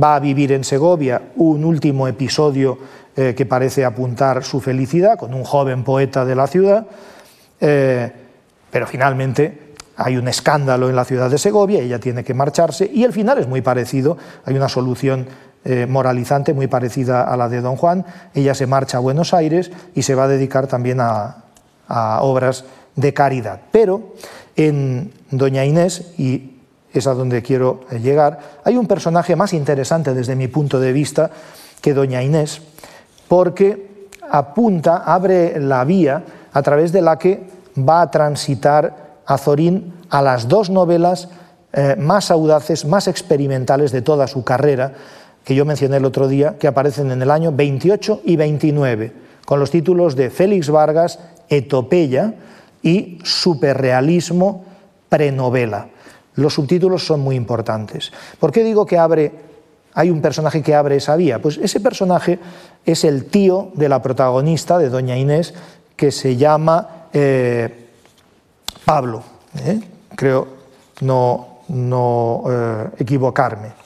[0.01, 2.77] Va a vivir en Segovia un último episodio
[3.13, 6.87] que parece apuntar su felicidad con un joven poeta de la ciudad
[7.59, 9.72] pero finalmente
[10.03, 13.37] hay un escándalo en la ciudad de Segovia, ella tiene que marcharse y el final
[13.37, 15.27] es muy parecido, hay una solución
[15.63, 19.71] eh, moralizante muy parecida a la de Don Juan, ella se marcha a Buenos Aires
[19.95, 21.37] y se va a dedicar también a,
[22.21, 23.61] obras de caridad.
[23.71, 24.15] Pero
[24.55, 26.57] en Doña Inés, y
[26.91, 31.29] es a donde quiero llegar, hay un personaje más interesante desde mi punto de vista
[31.81, 32.61] que Doña Inés,
[33.27, 37.47] porque apunta, abre la vía a través de la que
[37.77, 41.29] va a transitar Azorín a las dos novelas
[41.71, 44.93] eh, más audaces, más experimentales de toda su carrera,
[45.43, 49.11] que yo mencioné el otro día, que aparecen en el año 28 y 29,
[49.45, 51.19] con los títulos de Félix Vargas,
[51.49, 52.35] Etopeya
[52.81, 54.65] y Superrealismo
[55.09, 55.89] prenovela.
[56.35, 58.11] Los subtítulos son muy importantes.
[58.39, 59.31] ¿Por qué digo que abre,
[59.93, 61.41] hay un personaje que abre esa vía?
[61.41, 62.39] Pues ese personaje
[62.85, 65.53] es el tío de la protagonista, de Doña Inés,
[65.95, 67.82] que se llama eh,
[68.85, 69.23] Pablo,
[69.65, 69.79] ¿eh?
[70.15, 70.47] creo
[71.01, 73.83] no, no eh, equivocarme.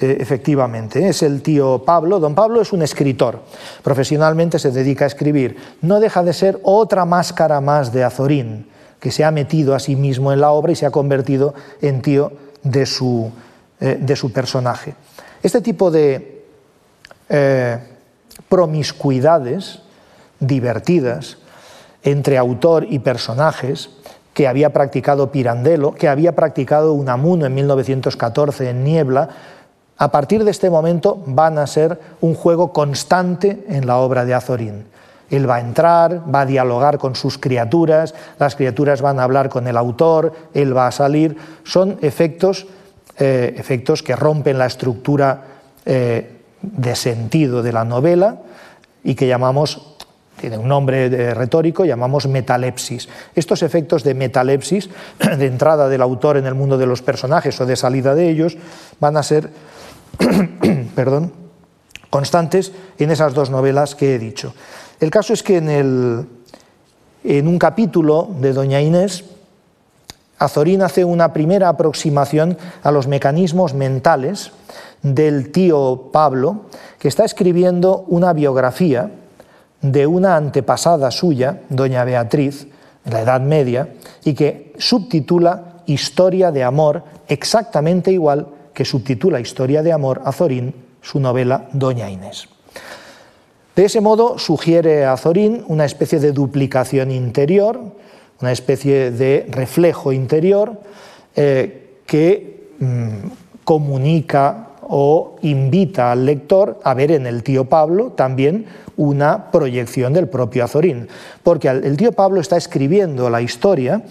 [0.00, 2.18] Efectivamente, es el tío Pablo.
[2.18, 3.42] Don Pablo es un escritor,
[3.82, 5.56] profesionalmente se dedica a escribir.
[5.82, 9.94] No deja de ser otra máscara más de Azorín, que se ha metido a sí
[9.94, 13.30] mismo en la obra y se ha convertido en tío de su,
[13.78, 14.94] de su personaje.
[15.42, 16.42] Este tipo de
[18.48, 19.80] promiscuidades
[20.40, 21.36] divertidas
[22.06, 23.90] entre autor y personajes
[24.32, 29.28] que había practicado Pirandello, que había practicado Unamuno en 1914 en Niebla,
[29.98, 34.34] a partir de este momento van a ser un juego constante en la obra de
[34.34, 34.84] Azorín.
[35.30, 39.48] Él va a entrar, va a dialogar con sus criaturas, las criaturas van a hablar
[39.48, 41.36] con el autor, él va a salir.
[41.64, 42.68] Son efectos,
[43.18, 45.42] eh, efectos que rompen la estructura
[45.84, 48.36] eh, de sentido de la novela
[49.02, 49.95] y que llamamos
[50.40, 53.08] tiene un nombre retórico, llamamos metalepsis.
[53.34, 54.90] Estos efectos de metalepsis,
[55.38, 58.56] de entrada del autor en el mundo de los personajes o de salida de ellos,
[59.00, 59.50] van a ser
[60.94, 61.32] perdón,
[62.10, 64.54] constantes en esas dos novelas que he dicho.
[65.00, 66.26] El caso es que en, el,
[67.24, 69.24] en un capítulo de Doña Inés,
[70.38, 74.52] Azorín hace una primera aproximación a los mecanismos mentales
[75.02, 76.62] del tío Pablo,
[76.98, 79.10] que está escribiendo una biografía
[79.92, 82.66] de una antepasada suya, doña Beatriz,
[83.04, 83.88] en la Edad Media,
[84.24, 90.74] y que subtitula Historia de Amor, exactamente igual que subtitula Historia de Amor a Zorín
[91.00, 92.48] su novela Doña Inés.
[93.76, 97.80] De ese modo sugiere a Zorín una especie de duplicación interior,
[98.40, 100.80] una especie de reflejo interior
[101.36, 108.66] eh, que mm, comunica o invita al lector a ver en el tío Pablo también
[108.96, 111.08] una proyección del propio Azorín,
[111.42, 114.02] porque el tío Pablo está escribiendo la historia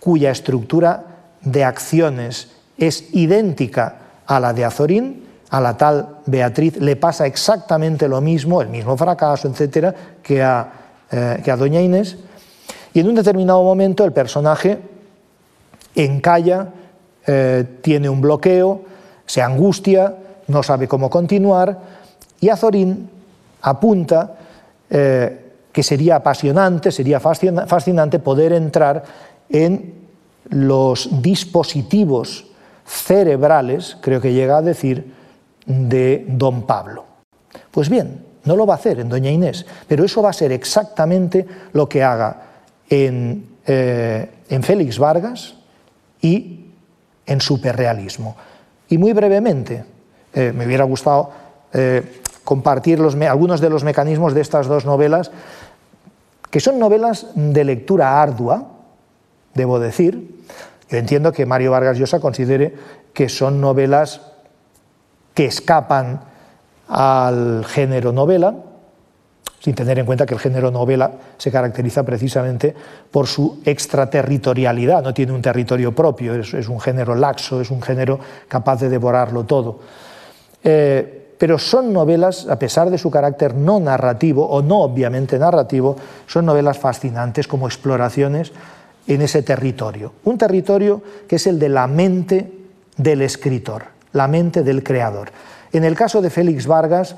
[0.00, 1.04] cuya estructura
[1.42, 6.76] de acciones es idéntica a la de Azorín, a la tal Beatriz.
[6.78, 10.68] Le pasa exactamente lo mismo, el mismo fracaso, etcétera, que a,
[11.10, 12.16] eh, que a Doña Inés,
[12.92, 14.78] y en un determinado momento el personaje
[15.94, 16.68] encalla,
[17.26, 18.82] eh, tiene un bloqueo,
[19.26, 20.14] se angustia,
[20.48, 21.78] no sabe cómo continuar,
[22.40, 23.10] y Azorín
[23.64, 24.36] apunta
[24.90, 25.40] eh,
[25.72, 29.02] que sería apasionante, sería fascinante poder entrar
[29.48, 29.94] en
[30.50, 32.46] los dispositivos
[32.86, 35.12] cerebrales, creo que llega a decir,
[35.66, 37.04] de don Pablo.
[37.70, 40.52] Pues bien, no lo va a hacer en Doña Inés, pero eso va a ser
[40.52, 42.42] exactamente lo que haga
[42.88, 45.54] en, eh, en Félix Vargas
[46.20, 46.66] y
[47.26, 48.36] en Superrealismo.
[48.90, 49.84] Y muy brevemente,
[50.34, 51.42] eh, me hubiera gustado
[52.44, 55.30] compartir algunos de los mecanismos de estas dos novelas,
[56.50, 58.68] que son novelas de lectura ardua,
[59.54, 60.44] debo decir.
[60.88, 62.74] Yo entiendo que Mario Vargas Llosa considere
[63.12, 64.20] que son novelas
[65.32, 66.20] que escapan
[66.88, 68.54] al género novela,
[69.60, 72.74] sin tener en cuenta que el género novela se caracteriza precisamente
[73.10, 78.20] por su extraterritorialidad, no tiene un territorio propio, es, un género laxo, es un género
[78.46, 79.80] capaz de devorarlo todo.
[80.62, 85.94] Eh, pero son novelas, a pesar de su carácter no narrativo o no obviamente narrativo,
[86.26, 88.50] son novelas fascinantes como exploraciones
[89.06, 90.14] en ese territorio.
[90.24, 92.50] Un territorio que es el de la mente
[92.96, 93.84] del escritor,
[94.14, 95.32] la mente del creador.
[95.74, 97.14] En el caso de Félix Vargas,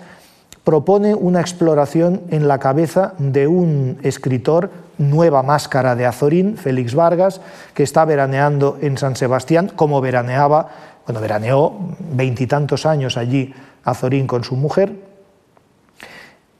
[0.64, 7.40] propone una exploración en la cabeza de un escritor, nueva máscara de Azorín, Félix Vargas,
[7.74, 10.68] que está veraneando en San Sebastián, como veraneaba,
[11.06, 11.74] bueno, veraneó
[12.12, 13.54] veintitantos años allí
[13.86, 14.92] Azorín con su mujer.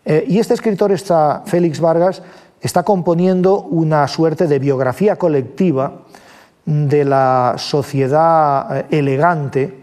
[0.04, 2.22] Eh, y este escritor, está, Félix Vargas,
[2.60, 6.04] está componiendo una suerte de biografía colectiva
[6.64, 9.82] de la sociedad eh, elegante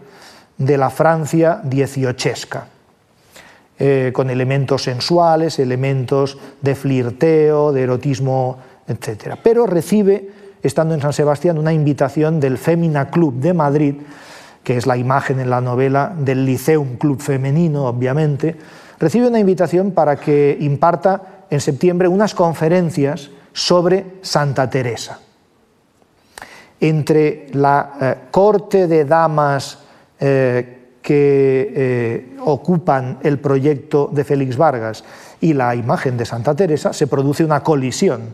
[0.57, 2.67] de la Francia dieciochesca,
[3.77, 9.35] eh, con elementos sensuales, elementos de flirteo, de erotismo, etc.
[9.43, 10.29] Pero recibe,
[10.61, 13.95] estando en San Sebastián, una invitación del Femina Club de Madrid,
[14.63, 18.55] que es la imagen en la novela del Liceum Club Femenino, obviamente,
[18.99, 25.19] recibe una invitación para que imparta en septiembre unas conferencias sobre Santa Teresa.
[26.79, 29.79] Entre la eh, corte de damas
[30.19, 35.03] eh, que eh, ocupan el proyecto de Félix Vargas
[35.41, 38.29] y la imagen de Santa Teresa se produce una colisión.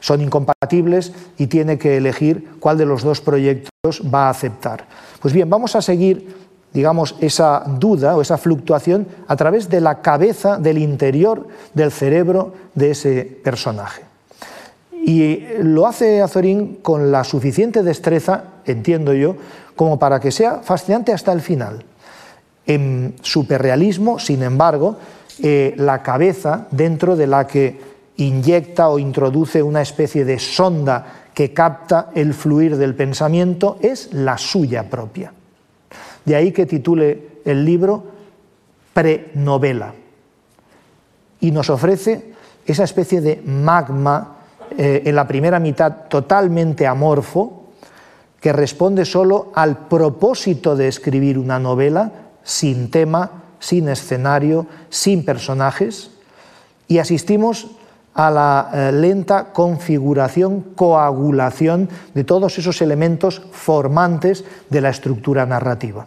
[0.00, 4.86] Son incompatibles y tiene que elegir cuál de los dos proyectos va a aceptar.
[5.20, 6.40] Pues bien, vamos a seguir
[6.72, 12.54] digamos, esa duda o esa fluctuación a través de la cabeza, del interior del cerebro
[12.74, 14.02] de ese personaje.
[14.92, 19.36] Y lo hace Azorín con la suficiente destreza, entiendo yo,
[19.74, 21.84] como para que sea fascinante hasta el final.
[22.66, 24.96] En superrealismo, sin embargo,
[25.42, 27.80] eh, la cabeza dentro de la que
[28.20, 34.36] inyecta o introduce una especie de sonda que capta el fluir del pensamiento es la
[34.36, 35.32] suya propia.
[36.24, 38.04] De ahí que titule el libro
[38.92, 39.94] Prenovela.
[41.40, 42.32] Y nos ofrece
[42.66, 44.36] esa especie de magma
[44.76, 47.64] eh, en la primera mitad totalmente amorfo,
[48.40, 52.12] que responde solo al propósito de escribir una novela
[52.42, 56.10] sin tema, sin escenario, sin personajes,
[56.88, 57.68] y asistimos
[58.20, 66.06] a la eh, lenta configuración, coagulación de todos esos elementos formantes de la estructura narrativa.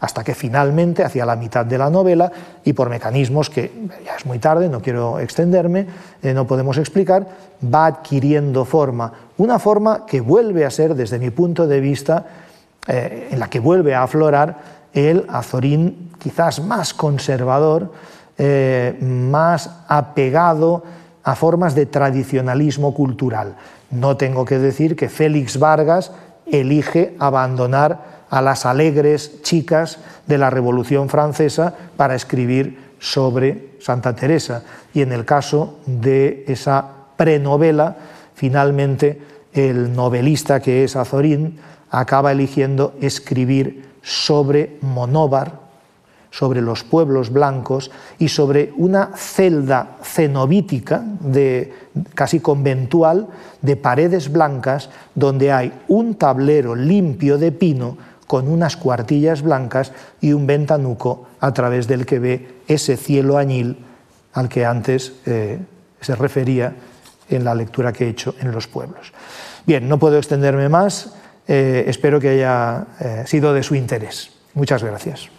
[0.00, 2.30] Hasta que finalmente, hacia la mitad de la novela,
[2.64, 3.72] y por mecanismos que
[4.04, 5.86] ya es muy tarde, no quiero extenderme,
[6.22, 7.26] eh, no podemos explicar,
[7.64, 12.26] va adquiriendo forma, una forma que vuelve a ser, desde mi punto de vista,
[12.86, 14.58] eh, en la que vuelve a aflorar
[14.92, 17.92] el Azorín quizás más conservador,
[19.00, 20.84] más apegado
[21.24, 23.56] a formas de tradicionalismo cultural.
[23.90, 26.12] No tengo que decir que Félix Vargas
[26.46, 34.62] elige abandonar a las alegres chicas de la Revolución Francesa para escribir sobre Santa Teresa.
[34.92, 37.96] Y en el caso de esa prenovela,
[38.34, 39.20] finalmente
[39.52, 41.58] el novelista que es Azorín
[41.90, 45.67] acaba eligiendo escribir sobre Monóvar,
[46.30, 51.72] sobre los pueblos blancos y sobre una celda cenobítica de,
[52.14, 53.28] casi conventual
[53.62, 60.32] de paredes blancas donde hay un tablero limpio de pino con unas cuartillas blancas y
[60.32, 63.78] un ventanuco a través del que ve ese cielo añil
[64.34, 65.58] al que antes eh,
[66.00, 66.74] se refería
[67.30, 69.12] en la lectura que he hecho en los pueblos.
[69.66, 71.14] Bien, no puedo extenderme más,
[71.46, 74.30] eh, espero que haya eh, sido de su interés.
[74.54, 75.30] Muchas gracias.